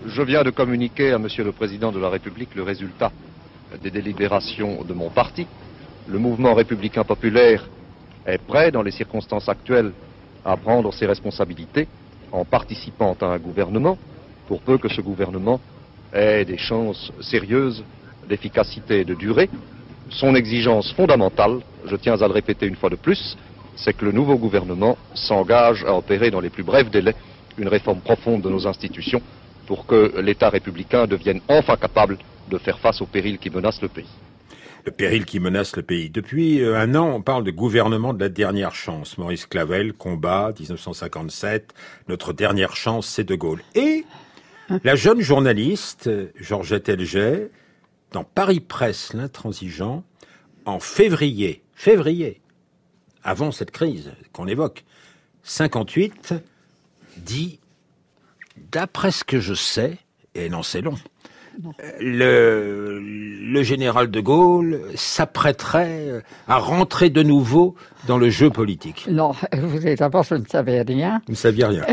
Je 0.06 0.22
viens 0.22 0.44
de 0.44 0.50
communiquer 0.50 1.12
à 1.12 1.18
Monsieur 1.18 1.44
le 1.44 1.52
Président 1.52 1.92
de 1.92 1.98
la 1.98 2.08
République 2.08 2.54
le 2.54 2.62
résultat 2.62 3.12
des 3.82 3.90
délibérations 3.90 4.82
de 4.84 4.94
mon 4.94 5.10
parti. 5.10 5.46
Le 6.08 6.18
mouvement 6.18 6.54
républicain 6.54 7.04
populaire 7.04 7.68
est 8.26 8.38
prêt, 8.38 8.70
dans 8.70 8.82
les 8.82 8.90
circonstances 8.90 9.48
actuelles, 9.48 9.92
à 10.44 10.56
prendre 10.56 10.92
ses 10.92 11.06
responsabilités 11.06 11.86
en 12.32 12.44
participant 12.44 13.16
à 13.20 13.26
un 13.26 13.38
gouvernement, 13.38 13.98
pour 14.48 14.60
peu 14.62 14.78
que 14.78 14.88
ce 14.88 15.00
gouvernement 15.00 15.60
ait 16.12 16.44
des 16.44 16.58
chances 16.58 17.12
sérieuses 17.20 17.84
d'efficacité 18.30 19.00
et 19.00 19.04
de 19.04 19.14
durée. 19.14 19.50
Son 20.08 20.34
exigence 20.34 20.92
fondamentale, 20.94 21.58
je 21.86 21.96
tiens 21.96 22.20
à 22.22 22.26
le 22.26 22.32
répéter 22.32 22.66
une 22.66 22.76
fois 22.76 22.88
de 22.88 22.96
plus, 22.96 23.36
c'est 23.76 23.96
que 23.96 24.04
le 24.04 24.12
nouveau 24.12 24.36
gouvernement 24.36 24.96
s'engage 25.14 25.84
à 25.84 25.94
opérer 25.94 26.30
dans 26.30 26.40
les 26.40 26.50
plus 26.50 26.62
brefs 26.62 26.90
délais 26.90 27.14
une 27.58 27.68
réforme 27.68 28.00
profonde 28.00 28.42
de 28.42 28.48
nos 28.48 28.66
institutions 28.66 29.20
pour 29.66 29.86
que 29.86 30.20
l'État 30.20 30.48
républicain 30.48 31.06
devienne 31.06 31.40
enfin 31.48 31.76
capable 31.76 32.18
de 32.50 32.58
faire 32.58 32.78
face 32.78 33.00
aux 33.00 33.06
périls 33.06 33.38
qui 33.38 33.50
menacent 33.50 33.82
le 33.82 33.88
pays. 33.88 34.08
Le 34.84 34.92
péril 34.92 35.26
qui 35.26 35.40
menace 35.40 35.76
le 35.76 35.82
pays. 35.82 36.08
Depuis 36.08 36.62
euh, 36.62 36.78
un 36.78 36.94
an, 36.94 37.12
on 37.14 37.20
parle 37.20 37.44
de 37.44 37.50
gouvernement 37.50 38.14
de 38.14 38.20
la 38.20 38.30
dernière 38.30 38.74
chance. 38.74 39.18
Maurice 39.18 39.44
Clavel, 39.44 39.92
combat, 39.92 40.52
1957. 40.58 41.74
Notre 42.08 42.32
dernière 42.32 42.74
chance, 42.74 43.06
c'est 43.06 43.24
De 43.24 43.34
Gaulle. 43.34 43.62
Et 43.74 44.04
la 44.82 44.94
jeune 44.94 45.20
journaliste, 45.20 46.08
Georgette 46.40 46.88
Elget, 46.88 47.50
dans 48.12 48.24
Paris 48.24 48.60
Presse, 48.60 49.12
l'intransigeant, 49.12 50.04
en 50.64 50.80
février, 50.80 51.62
février, 51.74 52.40
avant 53.22 53.52
cette 53.52 53.70
crise 53.70 54.12
qu'on 54.32 54.46
évoque, 54.46 54.84
58, 55.42 56.34
dit, 57.18 57.60
d'après 58.70 59.10
ce 59.10 59.24
que 59.24 59.40
je 59.40 59.54
sais, 59.54 59.98
et 60.34 60.48
non 60.48 60.62
c'est 60.62 60.80
long, 60.80 60.96
le, 62.00 62.98
le 63.00 63.62
général 63.62 64.10
de 64.10 64.20
Gaulle 64.20 64.80
s'apprêterait 64.94 66.22
à 66.48 66.58
rentrer 66.58 67.10
de 67.10 67.22
nouveau 67.22 67.74
dans 68.06 68.18
le 68.18 68.30
jeu 68.30 68.50
politique. 68.50 69.06
Non, 69.10 69.32
écoutez, 69.52 69.94
d'abord, 69.96 70.22
je 70.22 70.36
ne 70.36 70.44
savais 70.46 70.82
rien. 70.82 71.20
Vous 71.26 71.32
ne 71.32 71.36
saviez 71.36 71.66
rien. 71.66 71.84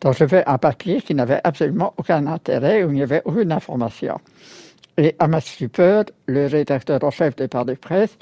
Donc, 0.00 0.16
je 0.18 0.26
fais 0.26 0.44
un 0.46 0.58
papier 0.58 1.02
qui 1.02 1.14
n'avait 1.14 1.40
absolument 1.44 1.92
aucun 1.96 2.26
intérêt, 2.26 2.84
où 2.84 2.90
il 2.90 2.94
n'y 2.94 3.02
avait 3.02 3.22
aucune 3.24 3.52
information. 3.52 4.18
Et 4.96 5.16
à 5.18 5.26
ma 5.26 5.40
stupeur, 5.40 6.04
le 6.26 6.46
rédacteur 6.46 7.02
en 7.02 7.10
chef 7.10 7.34
de 7.36 7.46
Paris 7.46 7.76
Presse 7.76 8.16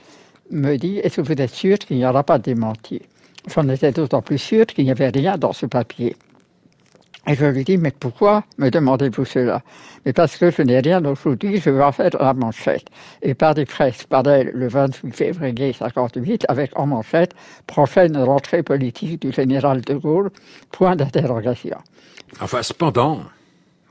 me 0.51 0.77
dit 0.77 0.99
Est-ce 0.99 1.17
que 1.17 1.27
vous 1.27 1.33
êtes 1.33 1.51
sûr 1.51 1.79
qu'il 1.79 1.99
n'y 1.99 2.07
aura 2.07 2.23
pas 2.23 2.39
de 2.39 2.45
démenti 2.45 3.03
J'en 3.53 3.69
étais 3.69 3.93
d'autant 3.93 4.23
plus 4.23 4.39
sûr 4.39 4.67
qu'il 4.67 4.85
n'y 4.85 4.91
avait 4.91 5.09
rien 5.09 5.37
dans 5.37 5.53
ce 5.53 5.67
papier. 5.67 6.17
Et 7.27 7.35
je 7.35 7.45
lui 7.45 7.65
dis 7.65 7.77
Mais 7.77 7.91
pourquoi 7.91 8.45
me 8.59 8.71
demandez-vous 8.71 9.25
cela? 9.25 9.63
Mais 10.05 10.13
parce 10.13 10.37
que 10.37 10.51
je 10.51 10.63
n'ai 10.63 10.81
rien 10.81 11.05
aujourd'hui, 11.05 11.61
je 11.61 11.71
vais 11.71 11.83
en 11.83 11.93
faire 11.93 12.11
la 12.19 12.33
manchette. 12.33 12.87
Et 13.21 13.35
Paris 13.35 13.67
Presse 13.67 14.05
paraît 14.05 14.51
le 14.53 14.69
28 14.69 15.13
février 15.13 15.73
58 15.73 16.47
avec 16.49 16.77
en 16.79 16.87
manchette 16.87 17.35
Prochaine 17.67 18.17
rentrée 18.17 18.63
politique 18.63 19.21
du 19.21 19.31
général 19.31 19.83
de 19.83 19.95
Gaulle 19.95 20.31
Point 20.71 20.97
d'interrogation. 20.97 21.79
Enfin, 22.41 22.63
cependant, 22.63 23.21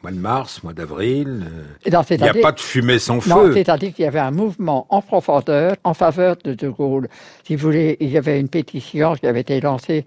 mois 0.03 0.11
de 0.11 0.17
mars, 0.17 0.63
mois 0.63 0.73
d'avril, 0.73 1.45
euh, 1.45 1.63
il 1.85 2.17
n'y 2.21 2.27
a 2.29 2.33
pas 2.33 2.51
de 2.51 2.59
fumée 2.59 2.99
sans 2.99 3.25
Non, 3.27 3.45
feu. 3.45 3.53
c'est-à-dire 3.53 3.93
qu'il 3.93 4.05
y 4.05 4.07
avait 4.07 4.19
un 4.19 4.31
mouvement 4.31 4.87
en 4.89 5.01
profondeur 5.01 5.75
en 5.83 5.93
faveur 5.93 6.35
de 6.43 6.53
De 6.53 6.69
Gaulle. 6.69 7.07
Si 7.45 7.55
vous 7.55 7.67
voulez, 7.67 7.97
il 7.99 8.09
y 8.09 8.17
avait 8.17 8.39
une 8.39 8.49
pétition 8.49 9.13
qui 9.15 9.27
avait 9.27 9.41
été 9.41 9.61
lancée 9.61 10.05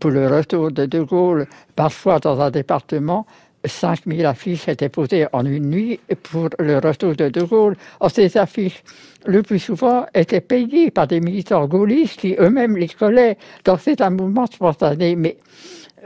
pour 0.00 0.10
le 0.10 0.26
retour 0.26 0.70
de 0.72 0.86
De 0.86 1.00
Gaulle. 1.02 1.46
Parfois, 1.74 2.18
dans 2.18 2.40
un 2.40 2.50
département, 2.50 3.26
5000 3.64 4.24
affiches 4.26 4.68
étaient 4.68 4.88
posées 4.88 5.26
en 5.32 5.44
une 5.44 5.68
nuit 5.70 6.00
pour 6.22 6.48
le 6.58 6.78
retour 6.78 7.14
de 7.14 7.28
De 7.28 7.42
Gaulle. 7.42 7.76
Or, 8.00 8.10
ces 8.10 8.36
affiches, 8.36 8.82
le 9.26 9.42
plus 9.42 9.58
souvent, 9.58 10.06
étaient 10.14 10.40
payées 10.40 10.90
par 10.90 11.06
des 11.08 11.20
militants 11.20 11.66
gaullistes 11.66 12.20
qui 12.20 12.36
eux-mêmes 12.38 12.76
les 12.76 12.88
collaient. 12.88 13.36
Donc, 13.64 13.80
c'est 13.82 14.00
un 14.00 14.10
mouvement 14.10 14.46
spontané. 14.46 15.16
Mais 15.16 15.36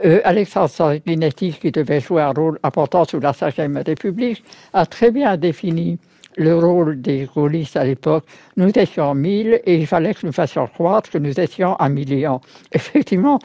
euh, 0.03 0.21
Alexandre 0.23 0.69
Sanguinetti, 0.69 1.53
qui 1.53 1.71
devait 1.71 1.99
jouer 1.99 2.21
un 2.21 2.31
rôle 2.31 2.59
important 2.63 3.05
sous 3.05 3.19
la 3.19 3.31
Ve 3.31 3.83
République, 3.85 4.43
a 4.73 4.85
très 4.85 5.11
bien 5.11 5.37
défini 5.37 5.99
le 6.37 6.57
rôle 6.57 7.01
des 7.01 7.27
gaullistes 7.33 7.75
à 7.75 7.83
l'époque. 7.83 8.25
Nous 8.57 8.71
étions 8.75 9.13
1000 9.13 9.61
et 9.65 9.75
il 9.75 9.87
fallait 9.87 10.13
que 10.13 10.25
nous 10.25 10.31
fassions 10.31 10.67
croire 10.67 11.01
que 11.01 11.17
nous 11.17 11.39
étions 11.39 11.79
un 11.79 11.89
million. 11.89 12.41
Effectivement, 12.71 13.39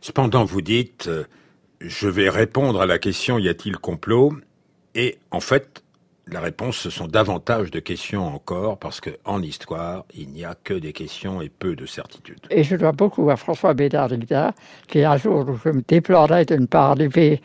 Cependant, 0.00 0.44
vous 0.44 0.62
dites, 0.62 1.06
euh, 1.08 1.24
Je 1.80 2.08
vais 2.08 2.28
répondre 2.28 2.80
à 2.80 2.86
la 2.86 2.98
question 2.98 3.38
y 3.38 3.48
a-t-il 3.48 3.76
complot? 3.76 4.32
Et 4.94 5.18
en 5.30 5.40
fait, 5.40 5.81
la 6.30 6.40
réponse, 6.40 6.76
ce 6.76 6.90
sont 6.90 7.08
davantage 7.08 7.70
de 7.70 7.80
questions 7.80 8.26
encore, 8.26 8.78
parce 8.78 9.00
qu'en 9.00 9.42
histoire, 9.42 10.04
il 10.14 10.28
n'y 10.28 10.44
a 10.44 10.54
que 10.62 10.74
des 10.74 10.92
questions 10.92 11.42
et 11.42 11.48
peu 11.48 11.74
de 11.74 11.84
certitudes. 11.84 12.40
Et 12.50 12.62
je 12.62 12.76
dois 12.76 12.92
beaucoup 12.92 13.28
à 13.30 13.36
François 13.36 13.74
Bédard-Rida, 13.74 14.52
qui 14.86 15.02
un 15.02 15.16
jour 15.16 15.48
où 15.48 15.58
je 15.64 15.70
me 15.70 15.82
déplorais 15.82 16.44
de 16.44 16.56
ne 16.56 16.66
pas 16.66 16.90
arriver, 16.90 17.42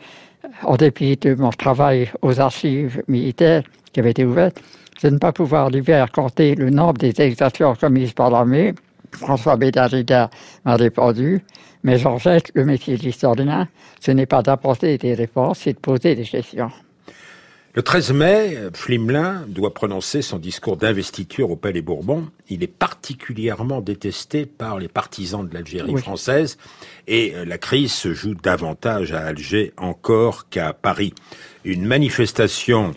en 0.62 0.76
dépit 0.76 1.16
de 1.16 1.34
mon 1.34 1.50
travail 1.50 2.10
aux 2.22 2.40
archives 2.40 3.02
militaires 3.08 3.64
qui 3.92 4.00
avaient 4.00 4.12
été 4.12 4.24
ouvertes, 4.24 4.62
de 5.02 5.10
ne 5.10 5.18
pas 5.18 5.32
pouvoir 5.32 5.66
arriver 5.66 5.94
à 5.94 6.06
compter 6.06 6.54
le 6.54 6.70
nombre 6.70 6.98
des 6.98 7.20
exactions 7.20 7.74
commises 7.74 8.12
par 8.12 8.30
l'armée. 8.30 8.74
François 9.12 9.56
Bédard-Rida 9.56 10.30
m'a 10.64 10.76
répondu, 10.76 11.42
mais 11.82 11.98
Georgette, 11.98 12.52
le 12.54 12.64
métier 12.64 12.96
d'historien, 12.96 13.66
ce 14.00 14.12
n'est 14.12 14.26
pas 14.26 14.42
d'apporter 14.42 14.98
des 14.98 15.14
réponses, 15.14 15.60
c'est 15.60 15.72
de 15.72 15.78
poser 15.78 16.14
des 16.14 16.24
questions. 16.24 16.70
Le 17.78 17.84
13 17.84 18.12
mai, 18.12 18.58
Flimelin 18.74 19.44
doit 19.46 19.72
prononcer 19.72 20.20
son 20.20 20.40
discours 20.40 20.76
d'investiture 20.76 21.52
au 21.52 21.54
Palais 21.54 21.80
Bourbon. 21.80 22.26
Il 22.48 22.64
est 22.64 22.66
particulièrement 22.66 23.80
détesté 23.80 24.46
par 24.46 24.80
les 24.80 24.88
partisans 24.88 25.46
de 25.46 25.54
l'Algérie 25.54 25.92
Oui. 25.92 26.00
française 26.00 26.58
et 27.06 27.36
euh, 27.36 27.44
la 27.44 27.56
crise 27.56 27.92
se 27.92 28.12
joue 28.12 28.34
davantage 28.34 29.12
à 29.12 29.20
Alger 29.20 29.74
encore 29.76 30.48
qu'à 30.48 30.72
Paris. 30.72 31.14
Une 31.62 31.84
manifestation 31.84 32.94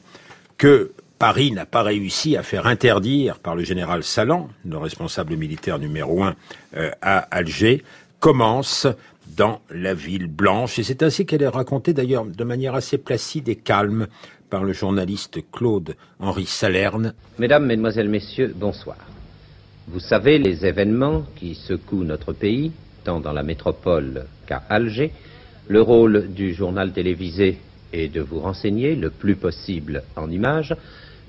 que 0.58 0.94
Paris 1.20 1.52
n'a 1.52 1.68
pas 1.68 1.84
réussi 1.84 2.36
à 2.36 2.42
faire 2.42 2.66
interdire 2.66 3.38
par 3.38 3.56
le 3.56 3.64
général 3.64 4.02
Salan, 4.04 4.50
le 4.66 4.80
responsable 4.80 5.36
militaire 5.36 5.78
numéro 5.78 6.24
un 6.24 6.34
euh, 6.76 6.90
à 7.04 7.20
Alger, 7.20 7.84
commence 8.20 8.88
dans 9.38 9.62
la 9.70 9.94
ville 9.94 10.28
blanche. 10.28 10.80
Et 10.80 10.84
c'est 10.84 11.04
ainsi 11.04 11.28
qu'elle 11.28 11.44
est 11.44 11.48
racontée 11.48 11.94
d'ailleurs 11.94 12.26
de 12.26 12.44
manière 12.44 12.74
assez 12.74 12.98
placide 12.98 13.48
et 13.48 13.56
calme 13.56 14.08
par 14.52 14.66
le 14.66 14.74
journaliste 14.74 15.40
Claude-Henri 15.52 16.46
Salerne. 16.46 17.14
Mesdames, 17.40 17.66
Mesdemoiselles, 17.66 18.10
Messieurs, 18.10 18.54
bonsoir. 18.54 18.98
Vous 19.88 20.02
savez 20.02 20.38
les 20.38 20.66
événements 20.66 21.24
qui 21.38 21.56
secouent 21.56 22.04
notre 22.04 22.34
pays, 22.34 22.74
tant 23.06 23.22
dans 23.22 23.32
la 23.32 23.44
métropole 23.44 24.26
qu'à 24.46 24.62
Alger. 24.70 25.14
Le 25.70 25.82
rôle 25.82 26.34
du 26.34 26.54
journal 26.54 26.92
télévisé 26.92 27.60
est 27.94 28.10
de 28.10 28.20
vous 28.20 28.42
renseigner 28.42 28.96
le 28.96 29.10
plus 29.10 29.38
possible 29.38 30.04
en 30.18 30.30
images. 30.30 30.76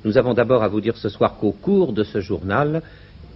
Nous 0.04 0.18
avons 0.18 0.34
d'abord 0.34 0.64
à 0.64 0.68
vous 0.68 0.80
dire 0.80 0.96
ce 0.96 1.08
soir 1.08 1.36
qu'au 1.36 1.52
cours 1.52 1.92
de 1.92 2.02
ce 2.02 2.20
journal, 2.20 2.82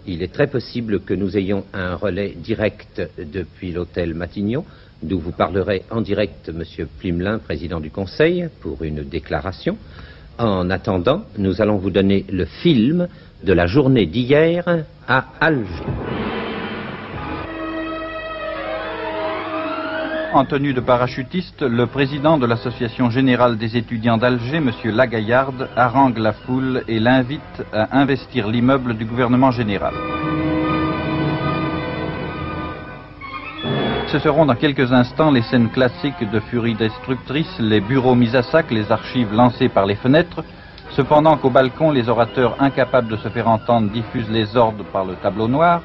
il 0.05 0.21
est 0.21 0.33
très 0.33 0.49
possible 0.49 1.01
que 1.01 1.15
nous 1.15 1.37
ayons 1.37 1.65
un 1.73 1.95
relais 1.95 2.35
direct 2.37 3.03
depuis 3.19 3.71
l'hôtel 3.71 4.15
Matignon, 4.15 4.65
d'où 5.03 5.19
vous 5.19 5.33
parlerez 5.33 5.83
en 5.91 6.01
direct 6.01 6.49
Monsieur 6.49 6.89
Plimelin, 6.99 7.39
président 7.39 7.81
du 7.81 7.91
Conseil, 7.91 8.49
pour 8.61 8.83
une 8.83 9.03
déclaration. 9.03 9.77
En 10.39 10.69
attendant, 10.71 11.23
nous 11.39 11.61
allons 11.63 11.77
vous 11.77 11.91
donner 11.91 12.25
le 12.31 12.45
film 12.45 13.09
de 13.43 13.53
la 13.53 13.67
journée 13.67 14.07
d'hier 14.07 14.85
à 15.09 15.27
Alger. 15.41 15.85
En 20.35 20.45
tenue 20.45 20.75
de 20.75 20.81
parachutiste, 20.81 21.63
le 21.63 21.87
président 21.87 22.37
de 22.37 22.45
l'Association 22.45 23.09
générale 23.09 23.57
des 23.57 23.79
étudiants 23.79 24.19
d'Alger, 24.19 24.57
M. 24.57 24.71
Lagaillarde, 24.85 25.71
harangue 25.77 26.19
la 26.19 26.35
foule 26.35 26.83
et 26.89 27.01
l'invite 27.01 27.41
à 27.73 27.99
investir 27.99 28.47
l'immeuble 28.47 28.99
du 28.99 29.07
gouvernement 29.07 29.51
général. 29.51 29.95
Ce 34.17 34.23
seront 34.23 34.47
dans 34.47 34.55
quelques 34.55 34.95
instants 34.95 35.31
les 35.31 35.43
scènes 35.43 35.69
classiques 35.69 36.31
de 36.33 36.41
furie 36.41 36.75
destructrice, 36.75 37.55
les 37.59 37.83
bureaux 37.83 38.15
mis 38.15 38.35
à 38.35 38.43
sac, 38.43 38.71
les 38.71 38.91
archives 38.91 39.31
lancées 39.31 39.69
par 39.69 39.85
les 39.85 39.95
fenêtres. 39.95 40.43
Cependant 40.93 41.37
qu'au 41.37 41.51
balcon, 41.51 41.91
les 41.91 42.09
orateurs 42.09 42.57
incapables 42.59 43.09
de 43.09 43.19
se 43.19 43.29
faire 43.29 43.47
entendre 43.47 43.91
diffusent 43.91 44.31
les 44.31 44.57
ordres 44.57 44.87
par 44.91 45.05
le 45.05 45.17
tableau 45.17 45.49
noir, 45.49 45.83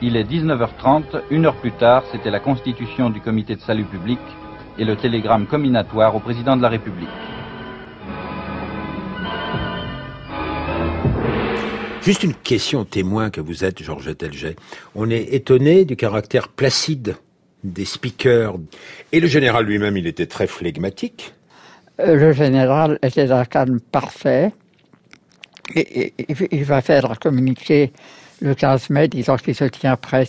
il 0.00 0.16
est 0.16 0.24
19h30, 0.24 1.24
une 1.30 1.44
heure 1.44 1.56
plus 1.56 1.72
tard, 1.72 2.04
c'était 2.10 2.30
la 2.30 2.40
constitution 2.40 3.10
du 3.10 3.20
comité 3.20 3.54
de 3.54 3.60
salut 3.60 3.84
public 3.84 4.20
et 4.78 4.84
le 4.86 4.96
télégramme 4.96 5.46
combinatoire 5.46 6.16
au 6.16 6.20
président 6.20 6.56
de 6.56 6.62
la 6.62 6.70
République. 6.70 7.08
Juste 12.00 12.22
une 12.22 12.34
question 12.34 12.86
témoin 12.86 13.28
que 13.28 13.42
vous 13.42 13.62
êtes, 13.62 13.82
Georgette 13.82 14.22
Elget. 14.22 14.56
On 14.94 15.10
est 15.10 15.34
étonné 15.34 15.84
du 15.84 15.96
caractère 15.96 16.48
placide 16.48 17.16
des 17.64 17.84
speakers. 17.84 18.54
Et 19.10 19.20
le 19.20 19.26
général 19.26 19.64
lui-même, 19.64 19.96
il 19.96 20.06
était 20.06 20.26
très 20.26 20.46
flegmatique. 20.46 21.34
Euh, 22.00 22.14
Le 22.14 22.32
général 22.32 22.98
était 23.02 23.26
d'un 23.26 23.44
calme 23.44 23.80
parfait. 23.80 24.52
Et, 25.74 26.12
il 26.50 26.64
va 26.64 26.82
faire 26.82 27.10
un 27.10 27.14
communiqué 27.14 27.92
le 28.40 28.54
15 28.54 28.90
mai 28.90 29.08
disant 29.08 29.36
qu'il 29.36 29.54
se 29.54 29.64
tient 29.64 29.96
prêt 29.96 30.28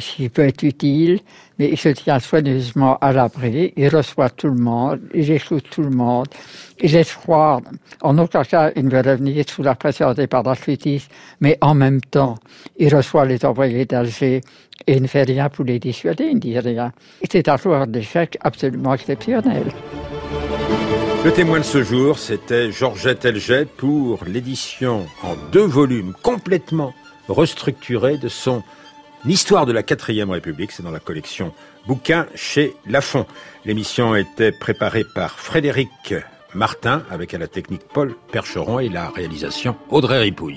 s'il 0.00 0.30
peut 0.30 0.46
être 0.46 0.62
utile, 0.62 1.20
mais 1.58 1.68
il 1.70 1.78
se 1.78 1.88
tient 1.90 2.18
soigneusement 2.18 2.98
à 2.98 3.12
l'abri, 3.12 3.72
il 3.76 3.88
reçoit 3.88 4.30
tout 4.30 4.48
le 4.48 4.60
monde, 4.60 5.00
il 5.14 5.30
écoute 5.30 5.64
tout 5.70 5.82
le 5.82 5.90
monde, 5.90 6.28
il 6.80 7.04
croire, 7.04 7.60
en 8.02 8.18
aucun 8.18 8.44
cas 8.44 8.70
il 8.76 8.84
ne 8.84 8.90
veut 8.90 9.10
revenir 9.10 9.44
sous 9.48 9.62
la 9.62 9.74
pression 9.74 10.12
des 10.14 10.26
parachutistes, 10.26 11.10
mais 11.40 11.58
en 11.60 11.74
même 11.74 12.00
temps, 12.00 12.36
il 12.78 12.94
reçoit 12.94 13.24
les 13.24 13.44
envoyés 13.44 13.84
d'Alger 13.84 14.40
et 14.86 14.92
il 14.94 15.02
ne 15.02 15.08
fait 15.08 15.24
rien 15.24 15.48
pour 15.48 15.64
les 15.64 15.78
dissuader, 15.78 16.24
il 16.24 16.34
ne 16.36 16.40
dit 16.40 16.58
rien. 16.58 16.92
C'est 17.30 17.48
un 17.48 17.56
joueur 17.56 17.86
d'échecs 17.86 18.38
absolument 18.42 18.94
exceptionnel. 18.94 19.64
Le 21.24 21.32
témoin 21.32 21.58
de 21.58 21.64
ce 21.64 21.82
jour, 21.82 22.18
c'était 22.18 22.70
Georgette 22.70 23.24
Elget 23.24 23.66
pour 23.66 24.24
l'édition 24.24 25.06
en 25.22 25.34
deux 25.50 25.66
volumes 25.66 26.14
complètement 26.22 26.94
restructurée 27.28 28.18
de 28.18 28.28
son 28.28 28.62
Histoire 29.26 29.66
de 29.66 29.72
la 29.72 29.82
quatrième 29.82 30.30
République. 30.30 30.72
C'est 30.72 30.82
dans 30.82 30.90
la 30.90 31.00
collection 31.00 31.52
bouquins 31.86 32.26
chez 32.34 32.74
Lafon. 32.86 33.26
L'émission 33.64 34.14
était 34.14 34.52
préparée 34.52 35.04
par 35.14 35.38
Frédéric 35.38 36.14
Martin 36.54 37.02
avec 37.10 37.34
à 37.34 37.38
la 37.38 37.48
technique 37.48 37.82
Paul 37.92 38.14
Percheron 38.32 38.78
et 38.78 38.88
la 38.88 39.10
réalisation 39.10 39.76
Audrey 39.90 40.20
Ripouille. 40.20 40.56